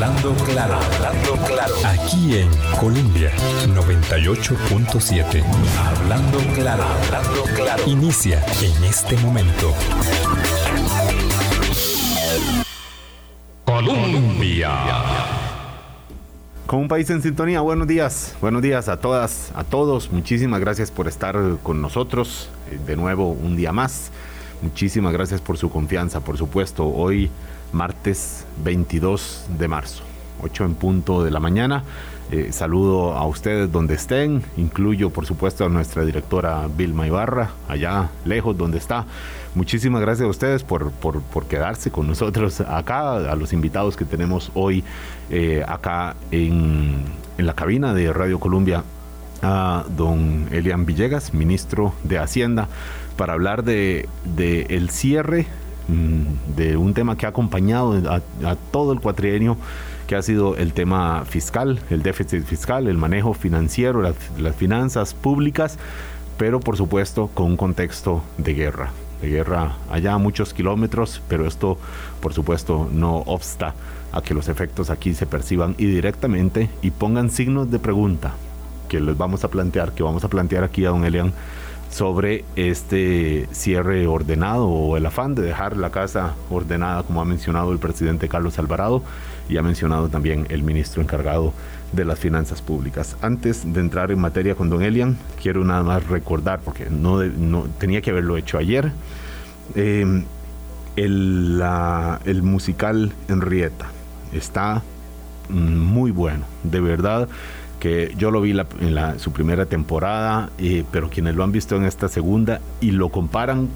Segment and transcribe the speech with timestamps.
[0.00, 1.74] Hablando claro, hablando claro.
[1.84, 2.48] Aquí en
[2.78, 3.32] Colombia
[3.66, 5.42] 98.7.
[5.76, 7.82] Hablando claro, hablando claro.
[7.84, 9.74] Inicia en este momento.
[13.64, 14.70] Colombia.
[16.66, 20.12] Con un país en sintonía, buenos días, buenos días a todas, a todos.
[20.12, 24.12] Muchísimas gracias por estar con nosotros eh, de nuevo un día más.
[24.62, 26.86] Muchísimas gracias por su confianza, por supuesto.
[26.86, 27.32] Hoy
[27.72, 30.02] martes 22 de marzo,
[30.42, 31.84] 8 en punto de la mañana.
[32.30, 38.10] Eh, saludo a ustedes donde estén, incluyo por supuesto a nuestra directora Vilma Ibarra, allá
[38.26, 39.06] lejos donde está.
[39.54, 40.92] Muchísimas gracias a ustedes por,
[41.48, 44.84] quedarse con nosotros acá, a los invitados que tenemos hoy
[45.30, 47.06] eh, acá en,
[47.38, 48.84] la cabina de Radio Colombia,
[49.40, 52.68] a don Elian Villegas, ministro de Hacienda,
[53.16, 54.06] para hablar de,
[54.36, 55.46] de el cierre
[55.88, 59.56] de un tema que ha acompañado a, todo el cuatrienio,
[60.06, 65.14] que ha sido el tema fiscal, el déficit fiscal, el manejo financiero, las, las finanzas
[65.14, 65.78] públicas,
[66.36, 71.46] pero por supuesto con un contexto de guerra de guerra allá a muchos kilómetros, pero
[71.46, 71.76] esto
[72.20, 73.74] por supuesto no obsta
[74.12, 78.34] a que los efectos aquí se perciban y directamente y pongan signos de pregunta
[78.88, 81.32] que les vamos a plantear, que vamos a plantear aquí a don Elian
[81.90, 87.72] sobre este cierre ordenado o el afán de dejar la casa ordenada, como ha mencionado
[87.72, 89.02] el presidente Carlos Alvarado
[89.48, 91.52] y ha mencionado también el ministro encargado
[91.92, 93.16] de las finanzas públicas.
[93.22, 97.66] Antes de entrar en materia con don Elian, quiero nada más recordar, porque no, no
[97.78, 98.92] tenía que haberlo hecho ayer,
[99.74, 100.24] em,
[100.96, 101.62] el,
[102.24, 103.86] el musical Henrietta
[104.32, 104.82] está
[105.48, 107.28] muy bueno, de verdad
[107.80, 111.84] que yo lo vi en su primera temporada, eh, pero quienes lo han visto en
[111.84, 113.68] esta segunda y lo comparan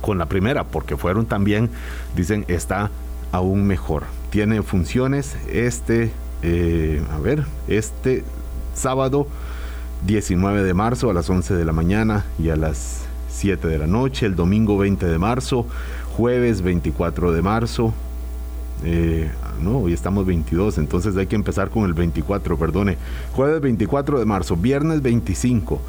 [0.00, 1.70] con la primera, porque fueron también,
[2.16, 2.90] dicen, está
[3.32, 4.04] aún mejor.
[4.30, 6.10] Tiene funciones este,
[6.42, 8.24] eh, a ver, este
[8.74, 9.26] sábado
[10.06, 13.86] 19 de marzo a las 11 de la mañana y a las 7 de la
[13.86, 15.66] noche, el domingo 20 de marzo,
[16.16, 17.92] jueves 24 de marzo,
[18.84, 19.30] eh,
[19.60, 22.96] no, hoy estamos 22, entonces hay que empezar con el 24, perdone.
[23.32, 25.80] Jueves 24 de marzo, viernes 25,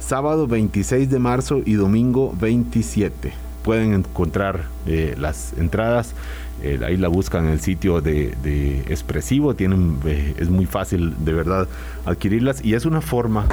[0.00, 3.32] sábado 26 de marzo y domingo 27.
[3.62, 6.14] Pueden encontrar eh, las entradas,
[6.62, 9.98] eh, ahí la buscan en el sitio de, Expresivo, tienen,
[10.36, 11.68] es muy fácil de verdad
[12.06, 13.46] adquirirlas y es una forma,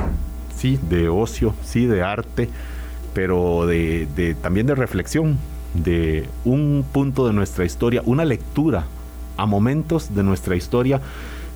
[0.55, 2.49] sí, de ocio, sí, de arte,
[3.13, 5.37] pero de, de también de reflexión
[5.83, 8.85] de un punto de nuestra historia, una lectura
[9.37, 11.01] a momentos de nuestra historia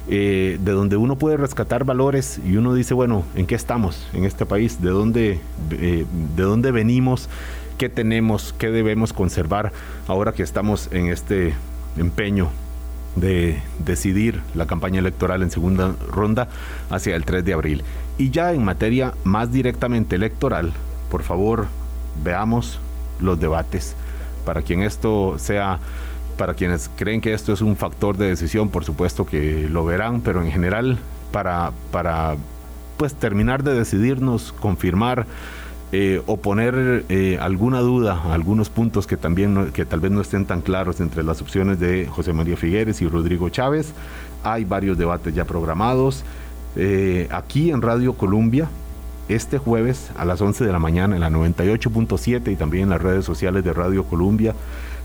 [0.07, 4.25] eh, de donde uno puede rescatar valores y uno dice, bueno, ¿en qué estamos en
[4.25, 4.81] este país?
[4.81, 5.39] ¿De dónde,
[5.71, 6.05] eh,
[6.35, 7.29] de dónde venimos?
[7.77, 8.53] ¿Qué tenemos?
[8.57, 9.71] ¿Qué debemos conservar
[10.07, 11.53] ahora que estamos en este
[11.97, 12.49] empeño
[13.15, 16.47] de decidir la campaña electoral en segunda ronda
[16.89, 17.83] hacia el 3 de abril?
[18.17, 20.73] Y ya en materia más directamente electoral,
[21.09, 21.67] por favor,
[22.23, 22.79] veamos
[23.19, 23.95] los debates
[24.46, 25.79] para quien esto sea,
[26.38, 30.22] para quienes creen que esto es un factor de decisión, por supuesto que lo verán,
[30.22, 30.97] pero en general
[31.31, 32.35] para, para
[32.97, 35.25] pues terminar de decidirnos, confirmar
[35.94, 40.46] eh, o poner eh, alguna duda, algunos puntos que también que tal vez no estén
[40.46, 43.94] tan claros entre las opciones de José María Figueres y Rodrigo Chávez.
[44.44, 46.24] Hay varios debates ya programados.
[46.78, 48.69] Eh, aquí en Radio Colombia,
[49.34, 53.02] este jueves a las 11 de la mañana en la 98.7 y también en las
[53.02, 54.53] redes sociales de Radio Colombia.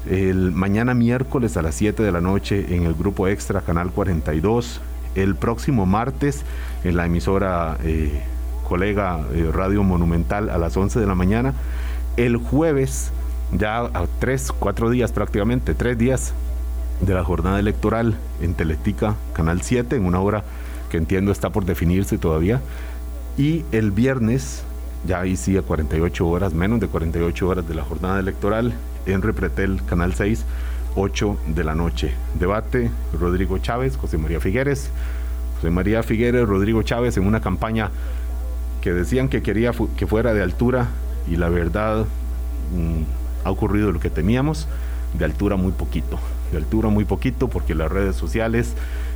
[0.08, 4.80] El mañana miércoles a las 7 de la noche en el grupo extra Canal 42.
[5.14, 6.44] El próximo martes
[6.84, 8.22] en la emisora eh,
[8.68, 11.54] colega eh, Radio Monumental a las 11 de la mañana.
[12.16, 13.12] El jueves,
[13.52, 16.34] ya a 3, 4 días prácticamente, 3 días
[17.00, 20.44] de la jornada electoral en Teletica, Canal 7, en una hora
[20.90, 22.60] que entiendo está por definirse todavía.
[23.38, 24.62] Y el viernes,
[25.06, 28.72] ya ahí sí a 48 horas, menos de 48 horas de la jornada electoral,
[29.04, 30.44] en Repretel, Canal 6,
[30.96, 32.12] 8 de la noche.
[32.38, 34.90] Debate, Rodrigo Chávez, José María Figueres.
[35.56, 37.90] José María Figueres, Rodrigo Chávez en una campaña
[38.80, 40.88] que decían que quería que fuera de altura
[41.28, 42.04] y la verdad
[42.74, 43.02] mm,
[43.44, 44.68] ha ocurrido lo que temíamos,
[45.18, 46.18] de altura muy poquito,
[46.52, 48.74] de altura muy poquito porque las redes sociales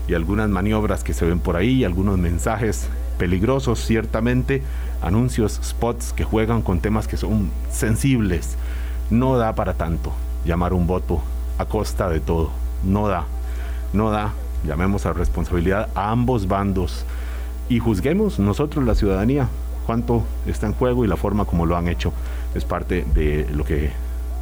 [0.08, 2.88] y algunas maniobras que se ven por ahí, algunos mensajes
[3.20, 4.62] peligrosos ciertamente,
[5.02, 8.56] anuncios, spots que juegan con temas que son sensibles.
[9.10, 10.10] No da para tanto
[10.46, 11.20] llamar un voto
[11.58, 12.50] a costa de todo.
[12.82, 13.26] No da,
[13.92, 14.32] no da.
[14.66, 17.04] Llamemos a responsabilidad a ambos bandos
[17.68, 19.48] y juzguemos nosotros la ciudadanía
[19.84, 22.14] cuánto está en juego y la forma como lo han hecho.
[22.54, 23.90] Es parte de lo que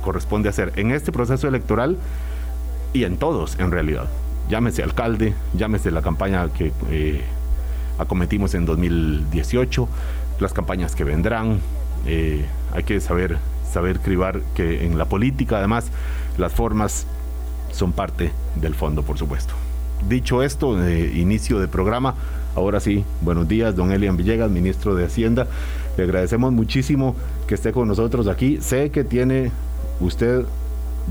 [0.05, 1.97] corresponde hacer en este proceso electoral
[2.93, 4.07] y en todos en realidad.
[4.49, 7.25] llámese alcalde, llámese la campaña que eh,
[7.99, 9.89] acometimos en 2018,
[10.41, 11.61] las campañas que vendrán.
[12.07, 13.39] Eh, hay que saber,
[13.71, 15.91] saber cribar que en la política, además,
[16.37, 17.07] las formas
[17.73, 19.55] son parte del fondo, por supuesto.
[20.09, 22.15] Dicho esto, inicio de programa.
[22.55, 25.47] Ahora sí, buenos días, don Elian Villegas, ministro de Hacienda.
[25.97, 27.17] Le agradecemos muchísimo
[27.47, 28.59] que esté con nosotros aquí.
[28.61, 29.51] Sé que tiene
[30.01, 30.45] usted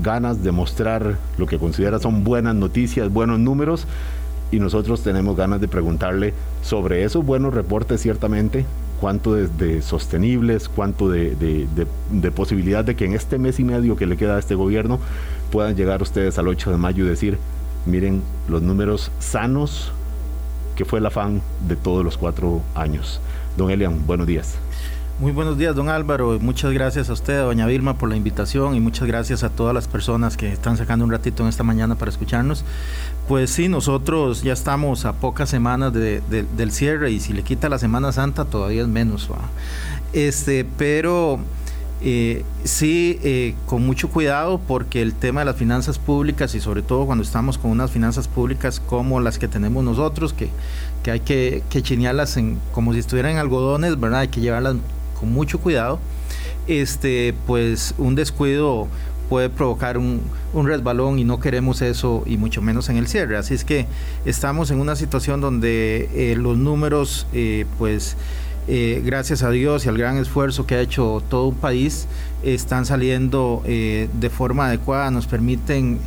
[0.02, 3.86] ganas de mostrar lo que considera son buenas noticias, buenos números,
[4.50, 8.64] y nosotros tenemos ganas de preguntarle sobre esos buenos reportes ciertamente,
[9.00, 14.06] cuánto de, sostenibles, cuánto de, de, posibilidad de que en este mes y medio que
[14.06, 14.98] le queda a este gobierno
[15.50, 17.38] puedan llegar ustedes al 8 de mayo y decir,
[17.86, 19.92] miren los números sanos
[20.76, 23.20] que fue el afán de todos los cuatro años.
[23.56, 24.58] Don Elian, buenos días.
[25.18, 26.38] Muy buenos días, don Álvaro.
[26.38, 29.74] Muchas gracias a usted, a doña Vilma, por la invitación y muchas gracias a todas
[29.74, 32.64] las personas que están sacando un ratito en esta mañana para escucharnos.
[33.28, 37.78] Pues sí, nosotros ya estamos a pocas semanas del cierre y si le quita la
[37.78, 39.28] Semana Santa todavía es menos.
[40.14, 41.38] Este, pero
[42.00, 46.80] eh, sí, eh, con mucho cuidado porque el tema de las finanzas públicas y sobre
[46.80, 50.48] todo cuando estamos con unas finanzas públicas como las que tenemos nosotros, que,
[51.02, 54.20] que hay que, que chinearlas en, como si estuvieran en algodones, ¿verdad?
[54.20, 54.76] Hay que llevarlas
[55.20, 55.98] con mucho cuidado,
[56.66, 58.88] este, pues un descuido
[59.28, 60.22] puede provocar un,
[60.54, 63.36] resbalón y no queremos eso y mucho menos en el cierre.
[63.36, 63.86] Así es que
[64.24, 68.16] estamos en una situación donde eh, los números, eh, pues
[68.66, 72.06] eh, gracias a Dios y al gran esfuerzo que ha hecho todo un país,
[72.42, 75.98] están saliendo de forma adecuada, nos permiten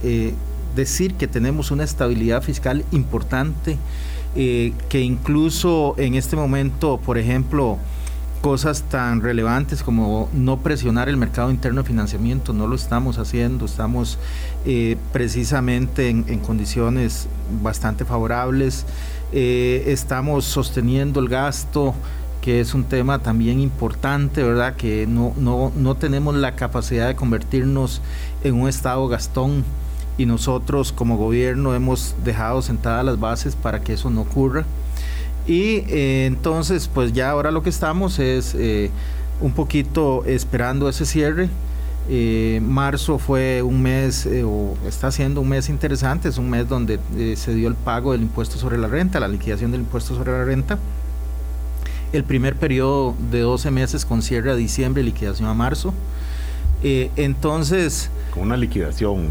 [0.75, 3.77] decir que tenemos una estabilidad fiscal importante,
[4.33, 7.79] que incluso en este momento, por ejemplo,
[8.41, 13.65] cosas tan relevantes como no presionar el mercado interno de financiamiento, no lo estamos haciendo,
[13.65, 14.17] estamos
[14.65, 17.27] eh, precisamente en, condiciones
[17.61, 18.85] bastante favorables,
[19.31, 21.93] eh, estamos sosteniendo el gasto,
[22.41, 24.75] que es un tema también importante, ¿verdad?
[24.75, 28.01] Que no, no, no tenemos la capacidad de convertirnos
[28.43, 29.63] en un Estado gastón
[30.17, 34.65] y nosotros como gobierno hemos dejado sentadas las bases para que eso no ocurra.
[35.47, 38.91] Y eh, entonces, pues ya ahora lo que estamos es eh,
[39.39, 41.49] un poquito esperando ese cierre.
[42.09, 46.99] Eh, marzo fue un mes, o está siendo un mes interesante, es un mes donde
[47.35, 50.43] se dio el pago del impuesto sobre la renta, la liquidación del impuesto sobre la
[50.43, 50.77] renta.
[52.11, 55.93] El primer periodo de 12 meses con cierre a diciembre liquidación a marzo.
[56.83, 58.09] entonces...
[58.33, 59.29] Con una liquidación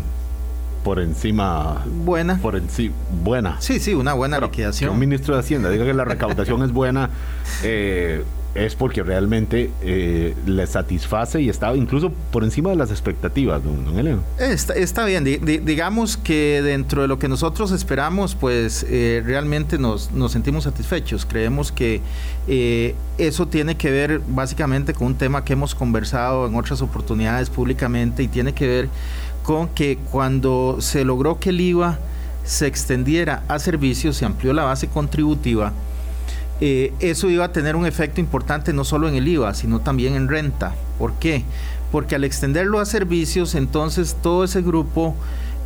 [0.82, 1.82] por encima.
[1.86, 2.38] Buena.
[2.38, 2.94] Por encima.
[3.22, 3.60] Buena.
[3.60, 4.90] Sí, sí, una buena liquidación.
[4.90, 7.10] un ministro de Hacienda diga que la recaudación es buena.
[7.62, 8.22] Eh,
[8.54, 13.84] es porque realmente eh, le satisface y está incluso por encima de las expectativas, don,
[13.84, 19.78] don Está, está bien, digamos que dentro de lo que nosotros esperamos, pues eh, realmente
[19.78, 21.26] nos, nos, sentimos satisfechos.
[21.26, 22.00] Creemos que
[23.18, 28.22] eso tiene que ver básicamente con un tema que hemos conversado en otras oportunidades públicamente
[28.22, 28.88] y tiene que ver
[29.74, 31.98] que cuando se logró que el IVA
[32.44, 35.72] se extendiera a servicios, se amplió la base contributiva,
[36.60, 40.14] eh, eso iba a tener un efecto importante no solo en el IVA, sino también
[40.14, 40.74] en renta.
[40.98, 41.44] ¿Por qué?
[41.90, 45.16] Porque al extenderlo a servicios, entonces todo ese grupo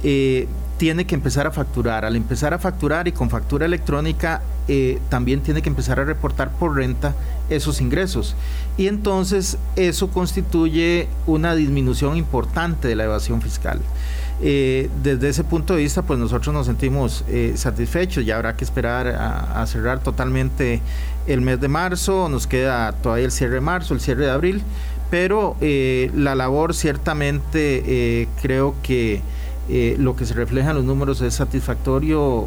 [0.05, 0.47] eh,
[0.77, 2.05] tiene que empezar a facturar.
[2.05, 6.51] Al empezar a facturar y con factura electrónica, eh, también tiene que empezar a reportar
[6.51, 7.15] por renta
[7.49, 8.37] esos ingresos.
[8.77, 13.81] Y entonces eso constituye una disminución importante de la evasión fiscal.
[14.43, 17.25] Eh, desde ese punto de vista, pues nosotros nos sentimos
[17.55, 18.27] satisfechos.
[18.27, 20.83] Ya habrá que esperar a, cerrar totalmente
[21.27, 22.29] el mes de marzo.
[22.29, 24.63] Nos queda todavía el cierre de marzo, el cierre de abril.
[25.09, 29.23] Pero la labor ciertamente creo que
[29.69, 32.47] lo que se refleja en los números es satisfactorio.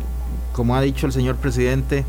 [0.53, 2.03] Como ha dicho el señor presidente,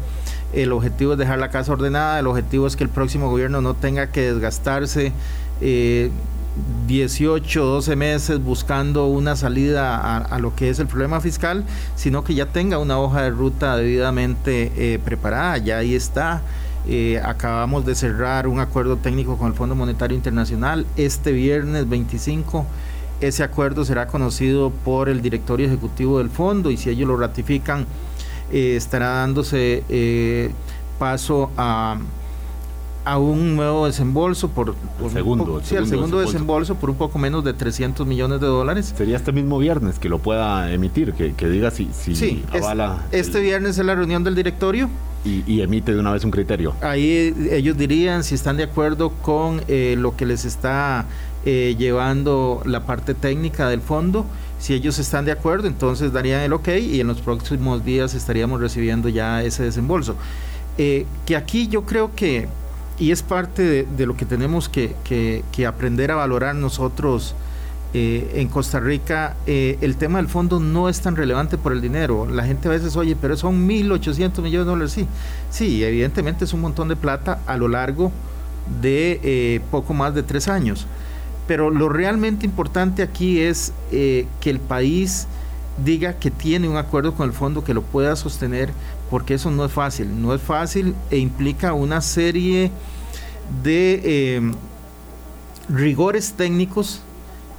[0.53, 3.75] el objetivo es dejar la casa ordenada, el objetivo es que el próximo gobierno no
[3.75, 5.13] tenga que desgastarse
[6.87, 12.35] 18, 12 meses buscando una salida a, lo que es el problema fiscal, sino que
[12.35, 16.43] ya tenga una hoja de ruta debidamente eh, preparada, ya ahí está.
[16.89, 22.65] Eh, acabamos de cerrar un acuerdo técnico con el Fondo Monetario Internacional este viernes 25.
[23.21, 27.87] Ese acuerdo será conocido por el directorio ejecutivo del fondo y si ellos lo ratifican,
[28.53, 30.53] eh, estará dándose
[30.99, 31.99] paso a
[33.09, 34.75] a un nuevo desembolso por,
[35.11, 36.75] segundo, sí, segundo desembolso.
[36.75, 38.93] por un poco menos de 300 millones de dólares.
[38.97, 43.07] Sería este mismo viernes que lo pueda emitir, que, diga si, si avala.
[43.11, 44.91] este viernes es la reunión del directorio.
[45.25, 46.75] Y, emite de una vez un criterio.
[46.81, 51.07] Ahí ellos dirían si están de acuerdo con eh, lo que les está
[51.45, 54.27] eh, llevando la parte técnica del fondo
[54.59, 58.61] Si ellos están de acuerdo, entonces darían el ok y en los próximos días estaríamos
[58.61, 60.17] recibiendo ya ese desembolso.
[60.79, 62.49] Eh, que aquí yo creo que,
[62.99, 67.37] y es parte de, lo que tenemos que, aprender a valorar nosotros
[67.95, 72.27] eh, en Costa Rica, el tema del fondo no es tan relevante por el dinero.
[72.27, 74.91] La gente a veces, oye, pero son 1.800 millones de dólares.
[74.91, 75.07] Sí,
[75.51, 78.11] sí, evidentemente es un montón de plata a lo largo
[78.83, 80.89] de poco más de tres años.
[81.49, 85.27] Pero lo realmente importante aquí es eh, que el país
[85.85, 88.71] diga que tiene un acuerdo con el fondo que lo pueda sostener,
[89.11, 90.21] porque eso no es fácil.
[90.21, 92.71] No es fácil e implica una serie
[93.65, 94.55] de em,
[95.69, 97.01] rigores técnicos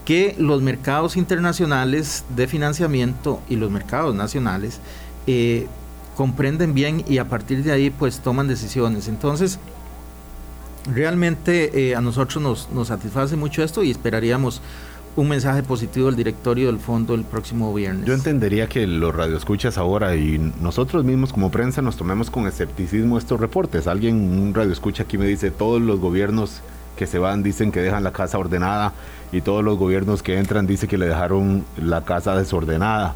[0.06, 4.80] que los mercados internacionales de financiamiento y los mercados nacionales
[5.28, 5.68] eh,
[6.16, 9.08] comprenden bien y a partir de ahí pues toman decisiones.
[9.08, 9.60] Entonces,
[10.94, 14.62] realmente eh, a nosotros nos, nos satisface mucho esto y esperaríamos
[15.16, 18.06] un mensaje positivo del directorio del fondo el próximo viernes.
[18.06, 23.18] Yo entendería que los radioescuchas ahora y nosotros mismos como prensa nos tomemos con escepticismo
[23.18, 23.88] estos reportes.
[23.88, 26.62] Alguien, un radioescucha aquí me dice, todos los gobiernos
[26.96, 28.94] que se van dicen que dejan la casa ordenada
[29.32, 33.16] y todos los gobiernos que entran dicen que le dejaron la casa desordenada.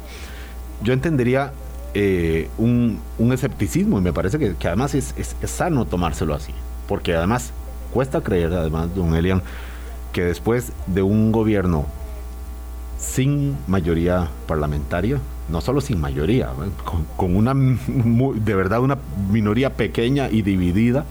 [0.82, 1.52] Yo entendería
[1.94, 6.52] eh, un, un, escepticismo y me parece que, además es, es sano tomárselo así
[6.86, 7.52] porque además
[7.94, 9.40] cuesta creer, además, don Elian,
[10.12, 11.86] que después de un gobierno
[12.98, 16.48] sin mayoría parlamentaria, no solo sin mayoría,
[17.16, 18.98] con, una de verdad una
[19.30, 21.04] minoría pequeña y dividida,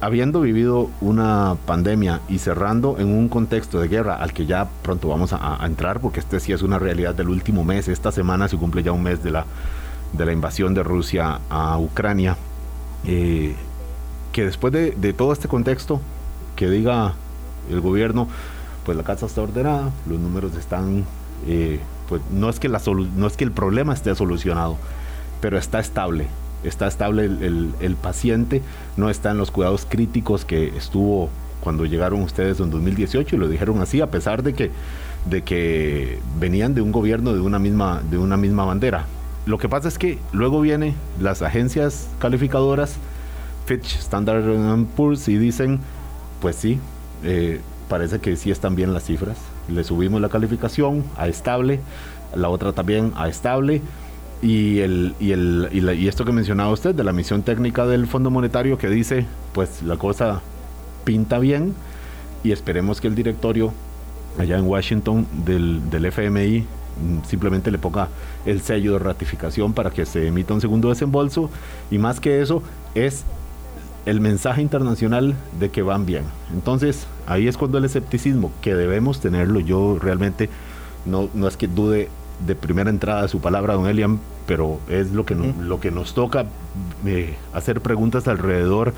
[0.00, 5.08] habiendo vivido una pandemia y cerrando en un contexto de guerra al que ya pronto
[5.08, 8.56] vamos a, entrar, porque este sí es una realidad del último mes, esta semana se
[8.56, 9.44] cumple ya un mes de la,
[10.12, 12.36] de la invasión de Rusia a Ucrania.
[13.04, 13.56] Eh,
[14.32, 16.00] que después de, todo este contexto,
[16.56, 17.14] que diga
[17.70, 18.28] el gobierno,
[18.84, 21.04] pues la casa está ordenada, los números están,
[21.46, 22.80] eh, pues no es, que la
[23.16, 24.76] no es que el problema esté solucionado,
[25.40, 26.26] pero está estable,
[26.64, 28.62] está estable el, paciente,
[28.96, 31.28] no está en los cuidados críticos que estuvo
[31.60, 34.70] cuando llegaron ustedes en 2018 y lo dijeron así, a pesar de que,
[35.26, 39.06] de que venían de un gobierno de una misma, de una misma bandera.
[39.44, 42.96] Lo que pasa es que luego vienen las agencias calificadoras,
[43.66, 44.44] Fitch, Standard
[44.96, 45.80] Poor's y dicen,
[46.40, 46.78] pues sí,
[47.24, 49.38] eh, parece que sí están bien las cifras.
[49.68, 51.80] Le subimos la calificación a estable,
[52.34, 53.82] la otra también a estable.
[54.42, 58.28] Y, el, y, el, y, esto que mencionaba usted de la misión técnica del Fondo
[58.28, 60.40] Monetario que dice, pues la cosa
[61.04, 61.74] pinta bien
[62.42, 63.72] y esperemos que el directorio
[64.38, 68.08] allá en Washington del, del FMI mm, simplemente le ponga
[68.44, 71.50] el sello de ratificación para que se emita un segundo desembolso
[71.90, 72.64] y más que eso
[72.94, 73.24] es
[74.06, 76.24] el mensaje internacional de que van bien.
[76.52, 80.48] Entonces, ahí es cuando el escepticismo, que debemos tenerlo, yo realmente
[81.06, 82.08] no, no es que dude
[82.46, 86.14] de primera entrada de su palabra, don Elian, pero es lo que, lo que nos
[86.14, 86.46] toca
[87.06, 88.92] eh, hacer preguntas alrededor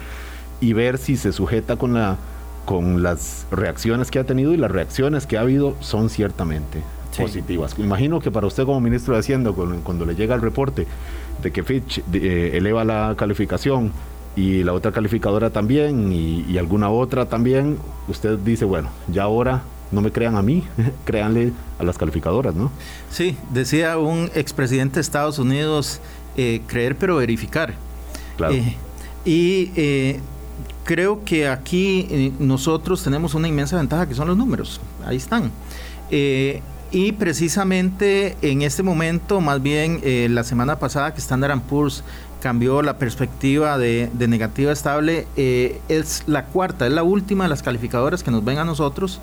[0.61, 2.17] y ver si se sujeta con, la,
[2.65, 6.83] con las reacciones que ha tenido y las reacciones que ha habido son ciertamente
[7.17, 7.79] positivas.
[7.79, 10.87] Imagino que para usted como ministro de Hacienda, cuando, le llega el reporte
[11.43, 13.93] de que Fitch eh, eleva la calificación,
[14.37, 19.63] y la otra calificadora también y, alguna otra también, usted dice, bueno, ya ahora
[19.93, 20.65] no me crean a mí,
[21.05, 22.71] créanle a las calificadoras, ¿no?
[23.11, 26.01] Sí, decía un expresidente de Estados Unidos,
[26.37, 27.75] eh, creer pero verificar.
[28.37, 28.55] Claro.
[28.55, 28.77] Eh,
[29.25, 30.21] y eh,
[30.85, 35.53] creo que aquí nosotros tenemos una inmensa ventaja que son los números, ahí están.
[36.11, 40.01] y precisamente en este momento, más bien
[40.35, 42.05] la semana pasada que Standard Poor's
[42.45, 47.63] cambió la perspectiva de, negativa estable, eh, es la cuarta, es la última de las
[47.63, 49.19] calificadoras que nos ven a nosotros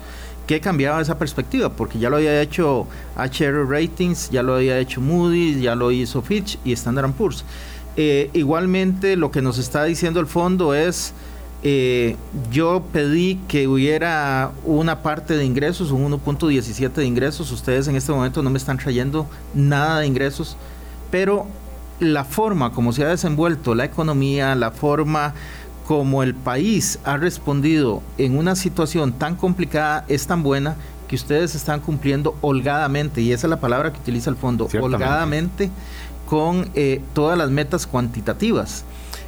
[0.48, 5.00] que cambiaba esa perspectiva, porque ya lo había hecho HR Ratings, ya lo había hecho
[5.00, 7.44] Moody's, ya lo hizo Fitch y Standard Poor's.
[7.94, 11.14] Eh, igualmente lo que nos está diciendo el fondo es,
[11.62, 12.16] eh,
[12.50, 18.10] yo pedí que hubiera una parte de ingresos, un 1.17 de ingresos, ustedes en este
[18.10, 20.56] momento no me están trayendo nada de ingresos,
[21.12, 21.46] pero
[22.02, 25.34] la forma como se ha desenvuelto la economía, la forma
[25.86, 30.76] como el país ha respondido en una situación tan complicada es tan buena
[31.08, 35.70] que ustedes están cumpliendo holgadamente, y esa es la palabra que utiliza el fondo, holgadamente
[36.26, 38.84] con eh, todas las metas cuantitativas.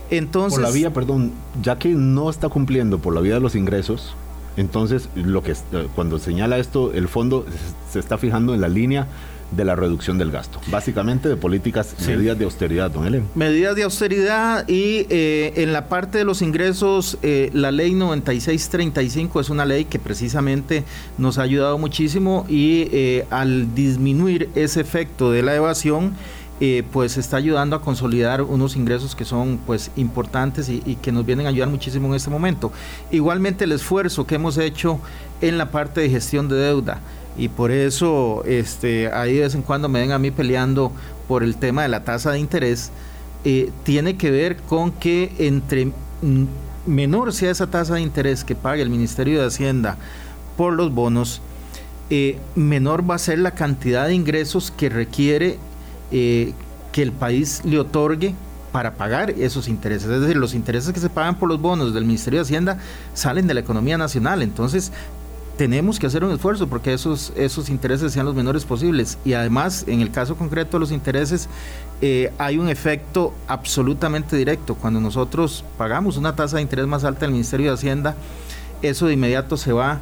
[0.09, 3.55] Entonces, por la vía, perdón, ya que no está cumpliendo por la vía de los
[3.55, 4.15] ingresos,
[4.57, 5.55] Entonces, lo que
[5.95, 7.45] cuando señala esto, el fondo
[7.91, 9.07] se está fijando en la línea
[9.57, 10.61] de la reducción del gasto.
[10.69, 13.29] Básicamente de políticas, medidas de austeridad, don Helen.
[13.35, 19.41] Medidas de austeridad y eh, en la parte de los ingresos, eh, la ley 9635
[19.41, 20.85] es una ley que precisamente
[21.19, 26.15] nos ha ayudado muchísimo y eh, al disminuir ese efecto de la evasión,
[26.93, 31.27] pues está ayudando a consolidar unos ingresos que son pues importantes y, y, que nos
[31.27, 32.73] vienen a ayudar muchísimo en este momento.
[33.11, 34.99] Igualmente el esfuerzo que hemos hecho
[35.43, 37.03] en la parte de gestión de deuda
[37.37, 40.93] y por eso este, ahí de vez en cuando me ven a mí peleando
[41.27, 42.91] por el tema de la tasa de interés,
[43.45, 45.93] eh, tiene que ver con que entre
[46.87, 49.97] menor sea esa tasa de interés que pague el Ministerio de Hacienda
[50.57, 51.41] por los bonos,
[52.11, 55.59] eh, menor va a ser la cantidad de ingresos que requiere
[56.11, 56.53] eh,
[56.93, 58.35] que el país le otorgue
[58.75, 60.11] para pagar esos intereses.
[60.11, 62.79] Es decir, los intereses que se pagan por los bonos del Ministerio de Hacienda
[63.15, 64.43] salen de la economía nacional.
[64.43, 64.93] Entonces,
[65.57, 69.19] tenemos que hacer un esfuerzo porque esos, esos intereses sean los menores posibles.
[69.25, 71.49] Y además, en el caso concreto de los intereses,
[72.01, 74.75] eh, hay un efecto absolutamente directo.
[74.75, 78.17] Cuando nosotros pagamos una tasa de interés más alta del Ministerio de Hacienda,
[78.83, 80.01] eso de inmediato se va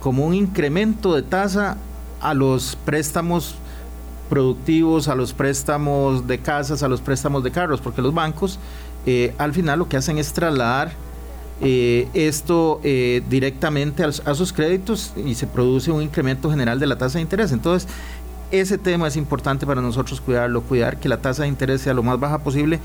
[0.00, 1.76] como un incremento de tasa
[2.20, 3.54] a los préstamos
[4.28, 8.58] productivos, a los préstamos de casas, a los préstamos de carros, porque los bancos
[9.06, 10.92] eh, al final lo que hacen es trasladar
[11.62, 16.86] eh, esto eh, directamente a, a, sus créditos y se produce un incremento general de
[16.86, 17.52] la tasa de interés.
[17.52, 17.88] Entonces,
[18.50, 22.02] ese tema es importante para nosotros cuidarlo, cuidar que la tasa de interés sea lo
[22.02, 22.80] más baja posible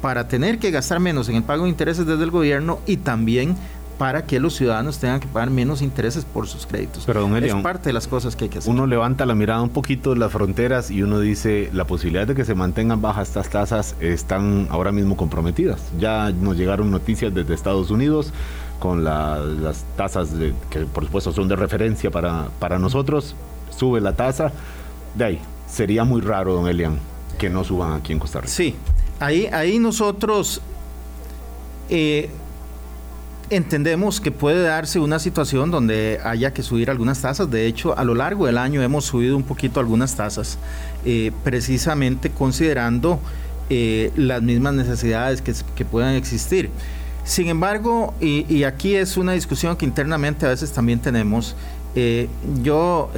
[0.00, 3.56] para tener que gastar menos en el pago de intereses desde el gobierno y también
[4.00, 7.04] para que los ciudadanos tengan que pagar menos intereses por sus créditos.
[7.04, 8.72] Pero don es parte de las cosas que hay que hacer.
[8.72, 12.34] Uno levanta la mirada un poquito de las fronteras y uno dice la posibilidad de
[12.34, 15.82] que se mantengan bajas estas tasas están ahora mismo comprometidas.
[15.98, 18.32] Ya nos llegaron noticias desde Estados Unidos
[18.78, 23.36] con las tasas de, que por supuesto son de referencia para, para nosotros.
[23.68, 24.50] Sube la tasa.
[25.14, 25.38] De ahí,
[25.68, 26.98] sería muy raro, don Elian,
[27.38, 28.50] que no suban aquí en Costa Rica.
[28.50, 28.76] Sí,
[29.18, 30.62] ahí, ahí nosotros...
[31.90, 32.30] Eh,
[33.50, 37.50] entendemos que puede darse una situación donde haya que subir algunas tasas.
[37.50, 40.58] De hecho, a lo largo del año hemos subido un poquito algunas tasas,
[41.04, 43.20] eh, precisamente considerando
[43.68, 46.70] eh, las mismas necesidades que, puedan existir.
[47.24, 51.56] Sin embargo, y, aquí es una discusión que internamente a veces también tenemos,
[51.94, 52.28] eh,
[52.62, 53.10] yo...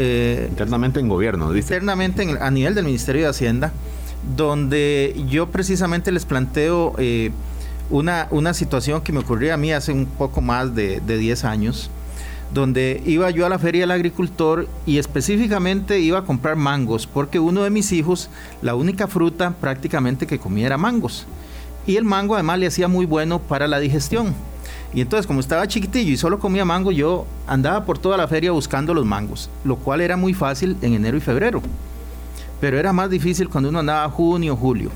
[0.48, 1.74] internamente en gobierno, dice.
[1.74, 3.72] Internamente a nivel del Ministerio de Hacienda,
[4.36, 6.94] donde yo precisamente les planteo
[7.92, 11.44] una, una situación que me ocurrió a mí hace un poco más de, de 10
[11.44, 11.90] años,
[12.52, 17.38] donde iba yo a la feria del agricultor y específicamente iba a comprar mangos, porque
[17.38, 18.30] uno de mis hijos,
[18.62, 21.26] la única fruta prácticamente que comía era mangos.
[21.86, 24.34] Y el mango además le hacía muy bueno para la digestión.
[24.94, 28.52] Y entonces, como estaba chiquitillo y solo comía mango, yo andaba por toda la feria
[28.52, 31.60] buscando los mangos, lo cual era muy fácil en enero y febrero.
[32.60, 34.90] Pero era más difícil cuando uno andaba junio, julio.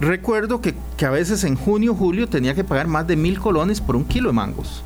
[0.00, 3.96] Recuerdo que, a veces en junio, julio tenía que pagar más de mil colones por
[3.96, 4.82] un kilo de mangos.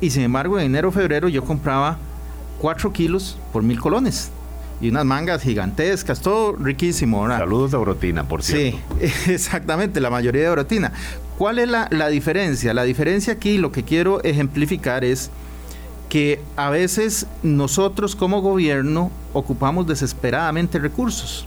[0.00, 1.98] Y sin embargo, en enero, febrero yo compraba
[2.60, 4.30] cuatro kilos por mil colones.
[4.80, 7.28] Y unas mangas gigantescas, todo riquísimo.
[7.28, 8.78] Saludos de Orotina, por cierto.
[9.00, 10.92] Sí, exactamente, la mayoría de Orotina.
[11.38, 12.74] ¿Cuál es la, la diferencia?
[12.74, 15.30] La diferencia aquí, lo que quiero ejemplificar es
[16.08, 21.46] que a veces nosotros como gobierno ocupamos desesperadamente recursos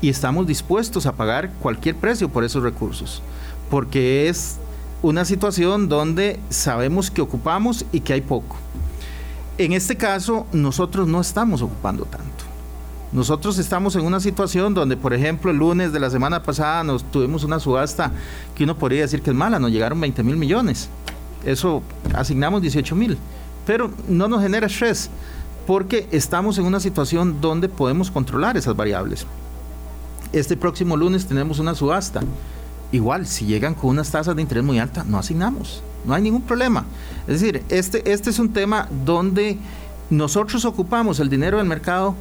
[0.00, 3.22] y estamos dispuestos a pagar cualquier precio por esos recursos,
[3.70, 4.58] porque es
[5.02, 8.56] una situación donde sabemos que ocupamos y que hay poco.
[9.58, 12.44] En este caso, nosotros no estamos ocupando tanto.
[13.12, 17.02] Nosotros estamos en una situación donde, por ejemplo, el lunes de la semana pasada nos
[17.10, 18.12] tuvimos una subasta
[18.54, 20.88] que uno podría decir que es mala, nos llegaron 20 mil millones.
[21.44, 21.82] Eso
[22.14, 23.18] asignamos 18 mil,
[23.66, 25.10] pero no nos genera estrés
[25.66, 29.26] porque estamos en una situación donde podemos controlar esas variables.
[30.32, 32.20] Este próximo lunes tenemos una subasta.
[32.92, 35.82] Igual, si llegan con unas tasas de interés muy altas, no asignamos.
[36.04, 36.84] No hay ningún problema.
[37.26, 39.58] Es decir, este, este es un tema donde
[40.08, 42.14] nosotros ocupamos el dinero del mercado,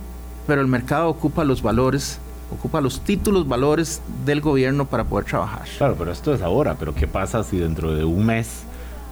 [0.47, 2.19] pero el mercado ocupa los valores,
[2.51, 5.67] ocupa los títulos, valores del gobierno para poder trabajar.
[5.77, 6.75] Claro, pero esto es ahora.
[6.79, 8.61] Pero ¿qué pasa si dentro de un mes,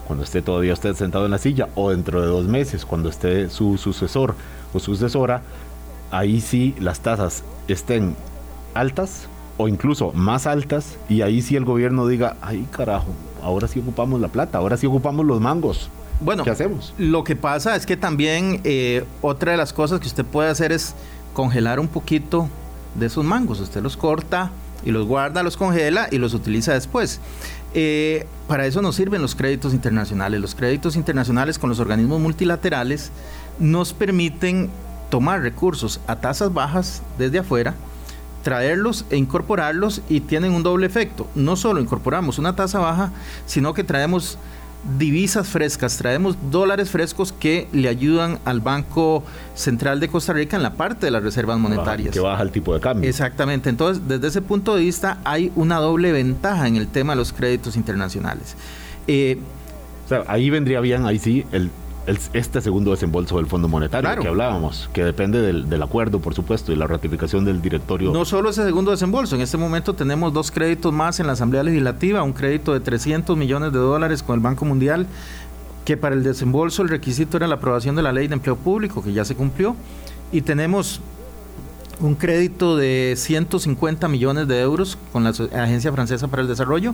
[0.07, 3.49] cuando esté todavía usted sentado en la silla, o dentro de dos meses, cuando esté
[3.51, 4.33] su sucesor
[4.73, 5.43] o sucesora,
[6.09, 8.15] ahí sí las tasas estén
[8.79, 13.07] altas o incluso más altas y ahí sí el gobierno diga, ay carajo,
[13.43, 15.89] ahora sí ocupamos la plata, ahora sí ocupamos los mangos.
[16.19, 16.93] Bueno, ¿qué hacemos?
[16.97, 20.71] Lo que pasa es que también eh, otra de las cosas que usted puede hacer
[20.71, 20.95] es
[21.33, 22.49] congelar un poquito
[22.95, 23.59] de esos mangos.
[23.59, 24.51] Usted los corta
[24.83, 27.19] y los guarda, los congela y los utiliza después.
[27.73, 30.41] Eh, para eso nos sirven los créditos internacionales.
[30.41, 33.11] Los créditos internacionales con los organismos multilaterales
[33.59, 34.69] nos permiten
[35.09, 37.75] tomar recursos a tasas bajas desde afuera,
[38.47, 41.27] traerlos e incorporarlos y tienen un doble efecto.
[41.35, 43.11] No solo incorporamos una tasa baja,
[43.45, 44.37] sino que traemos
[44.97, 49.21] divisas frescas, traemos dólares frescos que le ayudan al Banco
[49.53, 52.13] Central de Costa Rica en la parte de las reservas monetarias.
[52.13, 53.09] Que baja el tipo de cambio.
[53.09, 53.67] Exactamente.
[53.67, 57.33] Entonces, desde ese punto de vista, hay una doble ventaja en el tema de los
[57.33, 58.55] créditos internacionales.
[59.07, 59.37] Eh,
[60.05, 61.69] o sea, ahí vendría bien, ahí sí, el
[62.07, 66.75] este segundo desembolso del Fondo Monetario que hablábamos, que depende del, acuerdo, por supuesto, y
[66.75, 68.11] la ratificación del directorio.
[68.11, 71.63] No solo ese segundo desembolso, en este momento tenemos dos créditos más en la Asamblea
[71.63, 75.07] Legislativa, un crédito de 300 millones de dólares con el Banco Mundial,
[75.85, 79.03] que para el desembolso el requisito era la aprobación de la ley de empleo público,
[79.03, 79.75] que ya se cumplió,
[80.31, 81.01] y tenemos
[81.99, 86.93] un crédito de 150 millones de euros con la Agencia Francesa para el Desarrollo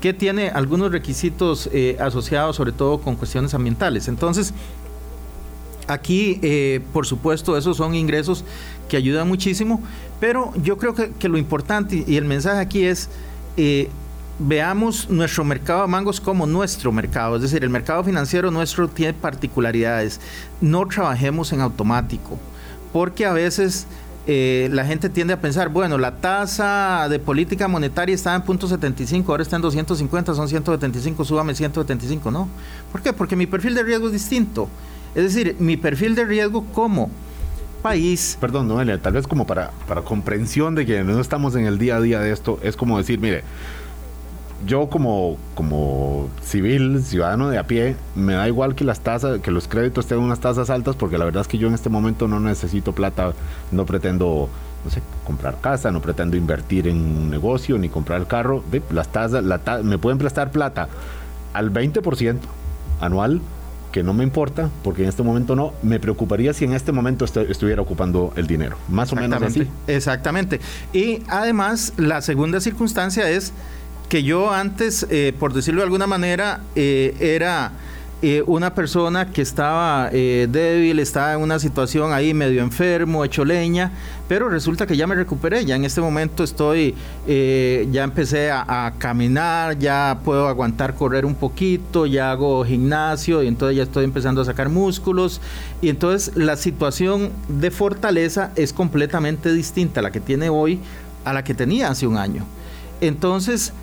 [0.00, 4.08] que tiene algunos requisitos eh, asociados sobre todo con cuestiones ambientales.
[4.08, 4.52] Entonces,
[5.88, 8.44] aquí, eh, por supuesto, esos son ingresos
[8.88, 9.80] que ayudan muchísimo,
[10.20, 13.08] pero yo creo que, lo importante y el mensaje aquí es...
[13.56, 13.88] Eh,
[14.38, 19.14] veamos nuestro mercado de mangos como nuestro mercado, es decir, el mercado financiero nuestro tiene
[19.14, 20.20] particularidades.
[20.60, 22.38] No trabajemos en automático,
[22.92, 23.86] porque a veces
[24.26, 28.66] eh, la gente tiende a pensar, bueno, la tasa de política monetaria está en punto
[28.66, 32.48] 75, ahora está en 250, son 175, súbame 175, ¿no?
[32.90, 33.12] ¿Por qué?
[33.12, 34.68] Porque mi perfil de riesgo es distinto.
[35.14, 37.08] Es decir, mi perfil de riesgo como
[37.82, 38.36] país...
[38.40, 41.96] Perdón, Noelia, tal vez como para, para comprensión de que no estamos en el día
[41.96, 43.44] a día de esto, es como decir, mire,
[44.64, 49.50] yo como, como civil, ciudadano de a pie, me da igual que las tasas, que
[49.50, 52.26] los créditos tengan unas tasas altas, porque la verdad es que yo en este momento
[52.26, 53.32] no necesito plata,
[53.70, 54.48] no pretendo,
[54.84, 58.64] no sé, comprar casa, no pretendo invertir en un negocio, ni comprar el carro.
[58.90, 60.88] Las tasas, la me pueden prestar plata
[61.52, 62.38] al 20%
[63.00, 63.40] anual,
[63.92, 67.24] que no me importa, porque en este momento no, me preocuparía si en este momento
[67.24, 68.76] estuviera ocupando el dinero.
[68.88, 69.66] Más o menos así.
[69.86, 70.60] Exactamente.
[70.92, 73.52] Y además, la segunda circunstancia es
[74.08, 77.72] que yo antes, eh, por decirlo de alguna manera, eh, era
[78.22, 83.92] eh, una persona que estaba débil, estaba en una situación ahí medio enfermo, hecho leña,
[84.28, 86.94] pero resulta que ya me recuperé, ya en este momento estoy,
[87.26, 93.48] ya empecé a, a, caminar, ya puedo aguantar correr un poquito, ya hago gimnasio y
[93.48, 95.40] entonces ya estoy empezando a sacar músculos
[95.82, 100.80] y entonces la situación de fortaleza es completamente distinta a la que tiene hoy
[101.26, 102.44] a la que tenía hace un año.
[103.00, 103.74] Entonces,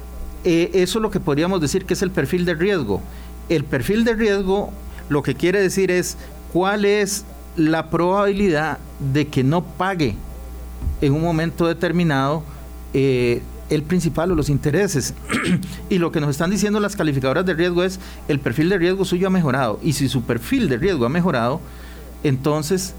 [0.44, 3.02] eh, eso es lo que podríamos decir que es el perfil de riesgo.
[3.50, 4.72] El perfil de riesgo
[5.10, 6.18] lo que quiere decir es
[6.52, 7.26] cuál es
[7.56, 8.80] la probabilidad
[9.14, 10.16] de que no pague
[11.02, 12.44] en un momento determinado
[12.94, 15.14] eh, el principal o los intereses.
[15.90, 19.06] y lo que nos están diciendo las calificadoras de riesgo es el perfil de riesgo
[19.06, 19.80] suyo ha mejorado.
[19.84, 21.62] Y si su perfil de riesgo ha mejorado,
[22.24, 22.94] entonces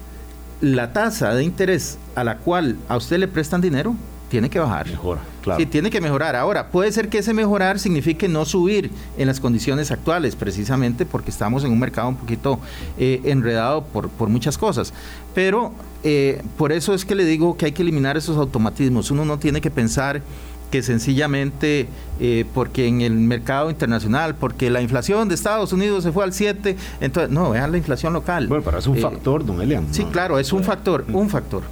[0.61, 3.95] la tasa de interés a la cual a usted le prestan dinero
[4.29, 4.87] tiene que bajar.
[4.87, 5.59] Mejora, claro.
[5.59, 6.35] Sí, tiene que mejorar.
[6.35, 11.31] Ahora, puede ser que ese mejorar signifique no subir en las condiciones actuales, precisamente porque
[11.31, 12.59] estamos en un mercado un poquito
[12.97, 14.93] eh, enredado por, por, muchas cosas.
[15.33, 15.71] Pero
[16.03, 19.11] eh, por eso es que le digo que hay que eliminar esos automatismos.
[19.11, 20.21] Uno no tiene que pensar
[20.71, 21.87] que sencillamente
[22.19, 26.33] eh, porque en el mercado internacional, porque la inflación de Estados Unidos se fue al
[26.33, 28.47] 7, entonces, no, vean la inflación local.
[28.47, 29.93] Bueno, pero es un factor, don Elian.
[29.93, 31.63] Sí, claro, es un factor, un factor.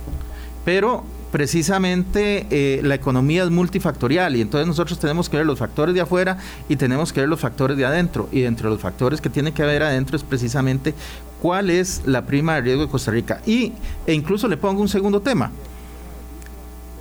[0.63, 5.96] Pero precisamente eh, la economía es multifactorial y entonces nosotros tenemos que ver los factores
[5.96, 6.38] de afuera
[6.69, 8.30] y tenemos que ver los factores de adentro.
[8.32, 10.93] Y entre los factores que tiene que haber adentro es precisamente
[11.41, 13.41] cuál es la prima de riesgo de Costa Rica.
[13.48, 13.74] Y,
[14.06, 15.50] e incluso le pongo un segundo tema.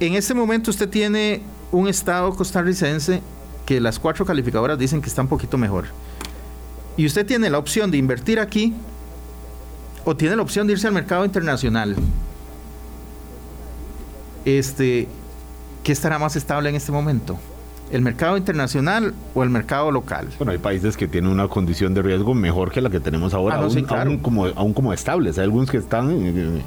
[0.00, 3.20] En este momento usted tiene un estado costarricense
[3.66, 5.84] que las cuatro calificadoras dicen que está un poquito mejor.
[6.96, 8.72] Y usted tiene la opción de invertir aquí
[10.06, 11.96] o tiene la opción de irse al mercado internacional
[14.44, 15.08] este,
[15.82, 17.38] ¿qué estará más estable en este momento?
[17.90, 20.28] ¿El mercado internacional o el mercado local?
[20.38, 23.56] Bueno, hay países que tienen una condición de riesgo mejor que la que tenemos ahora,
[23.56, 25.36] ah, aún, como, aún como estables.
[25.38, 26.62] Hay algunos que están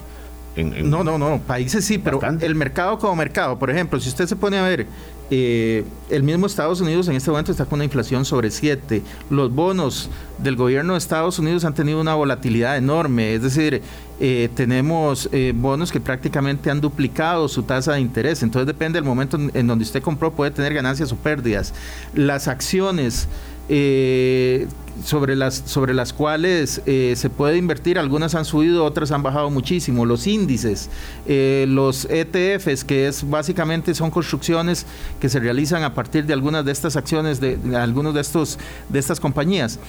[0.56, 4.26] en, no, no, no, países sí, pero el mercado como mercado, por ejemplo, si usted
[4.26, 4.88] se pone a ver
[5.32, 9.02] eh, el mismo Estados Unidos en este momento está con una inflación sobre 7.
[9.32, 13.82] Los bonos del gobierno de Estados Unidos han tenido una volatilidad enorme, es decir,
[14.20, 19.06] eh, tenemos eh, bonos que prácticamente han duplicado su tasa de interés, entonces depende del
[19.06, 21.74] momento en, donde usted compró, puede tener ganancias o pérdidas.
[22.14, 23.28] Las acciones
[23.70, 24.68] eh,
[25.04, 28.00] sobre las, sobre las cuales eh, se puede invertir.
[28.00, 30.06] Algunas han subido, otras han bajado muchísimo.
[30.06, 30.90] Los índices,
[31.26, 34.86] eh, los ETFs, que es básicamente son construcciones
[35.20, 38.58] que se realizan a partir de algunas de estas acciones de, de algunos de estos
[38.90, 39.80] de estas compañías.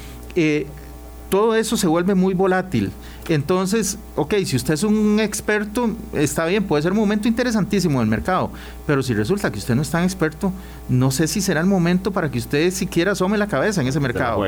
[1.31, 2.93] Todo eso se vuelve muy volátil.
[3.29, 8.09] Entonces, ok, si usted es un experto, está bien, puede ser un momento interesantísimo del
[8.09, 8.51] mercado,
[8.87, 10.53] pero si resulta que usted no es tan experto,
[10.89, 14.01] no sé si será el momento para que usted siquiera asome la cabeza en ese
[14.01, 14.41] mercado.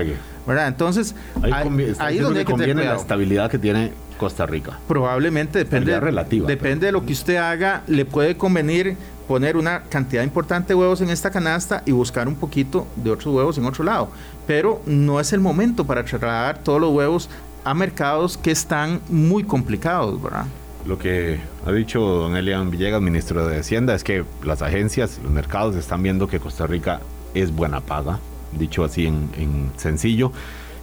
[0.46, 0.68] ¿Verdad?
[0.68, 4.78] Entonces, ahí, ahí, donde que conviene la estabilidad que tiene Costa Rica.
[4.86, 8.96] Probablemente depende, relativa, depende de lo que usted haga, le puede convenir
[9.28, 13.32] poner una cantidad importante de huevos en esta canasta y buscar un poquito de otros
[13.34, 14.10] huevos en otro lado.
[14.46, 17.28] Pero no es el momento para trasladar todos los huevos
[17.64, 20.46] a mercados que están muy complicados, ¿verdad?
[20.86, 25.32] Lo que ha dicho don Elian Villegas, ministro de Hacienda, es que las agencias, los
[25.32, 27.00] mercados están viendo que Costa Rica
[27.34, 28.20] es buena paga,
[28.52, 30.32] dicho así en, en sencillo,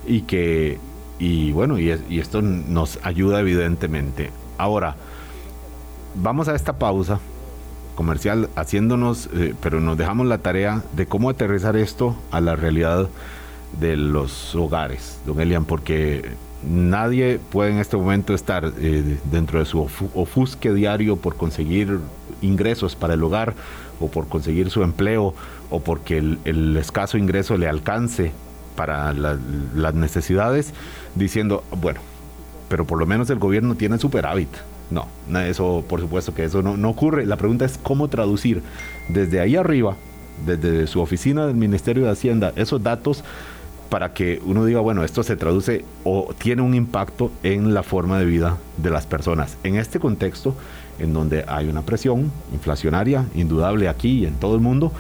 [0.06, 0.78] y que,
[1.18, 4.30] y bueno, y, y esto nos ayuda evidentemente.
[4.58, 4.96] Ahora,
[6.16, 7.20] vamos a esta pausa
[7.96, 13.10] comercial haciéndonos, eh, pero nos dejamos la tarea de cómo aterrizar esto a la realidad
[13.80, 16.30] de los hogares, don Elian, porque
[16.68, 19.80] nadie puede en este momento estar eh, dentro de su
[20.14, 22.00] ofusque diario por conseguir
[22.42, 23.54] ingresos para el hogar
[24.00, 25.34] o por conseguir su empleo
[25.70, 28.32] o porque el, escaso ingreso le alcance
[28.76, 29.38] para la,
[29.74, 30.74] las necesidades,
[31.16, 32.02] diciendo, bueno,
[32.68, 34.50] pero por lo menos el gobierno tiene superávit.
[34.92, 35.08] No,
[35.42, 37.26] eso por supuesto que eso no, no ocurre.
[37.26, 38.62] La pregunta es cómo traducir
[39.10, 39.96] desde ahí arriba,
[40.46, 43.24] desde su oficina del Ministerio de Hacienda, esos datos
[43.96, 48.20] para que uno diga, bueno, esto se traduce o tiene un impacto en la forma
[48.20, 49.56] de vida de las personas.
[49.64, 50.54] En este contexto,
[51.00, 54.92] en donde hay una presión inflacionaria indudable aquí y en todo el mundo,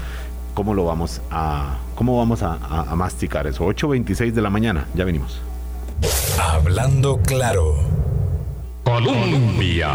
[0.54, 3.66] ¿cómo lo vamos a, cómo vamos a, a, a masticar eso?
[3.66, 5.42] 8.26 de la mañana, ya venimos.
[6.40, 7.76] Hablando claro.
[8.86, 9.90] Colombia.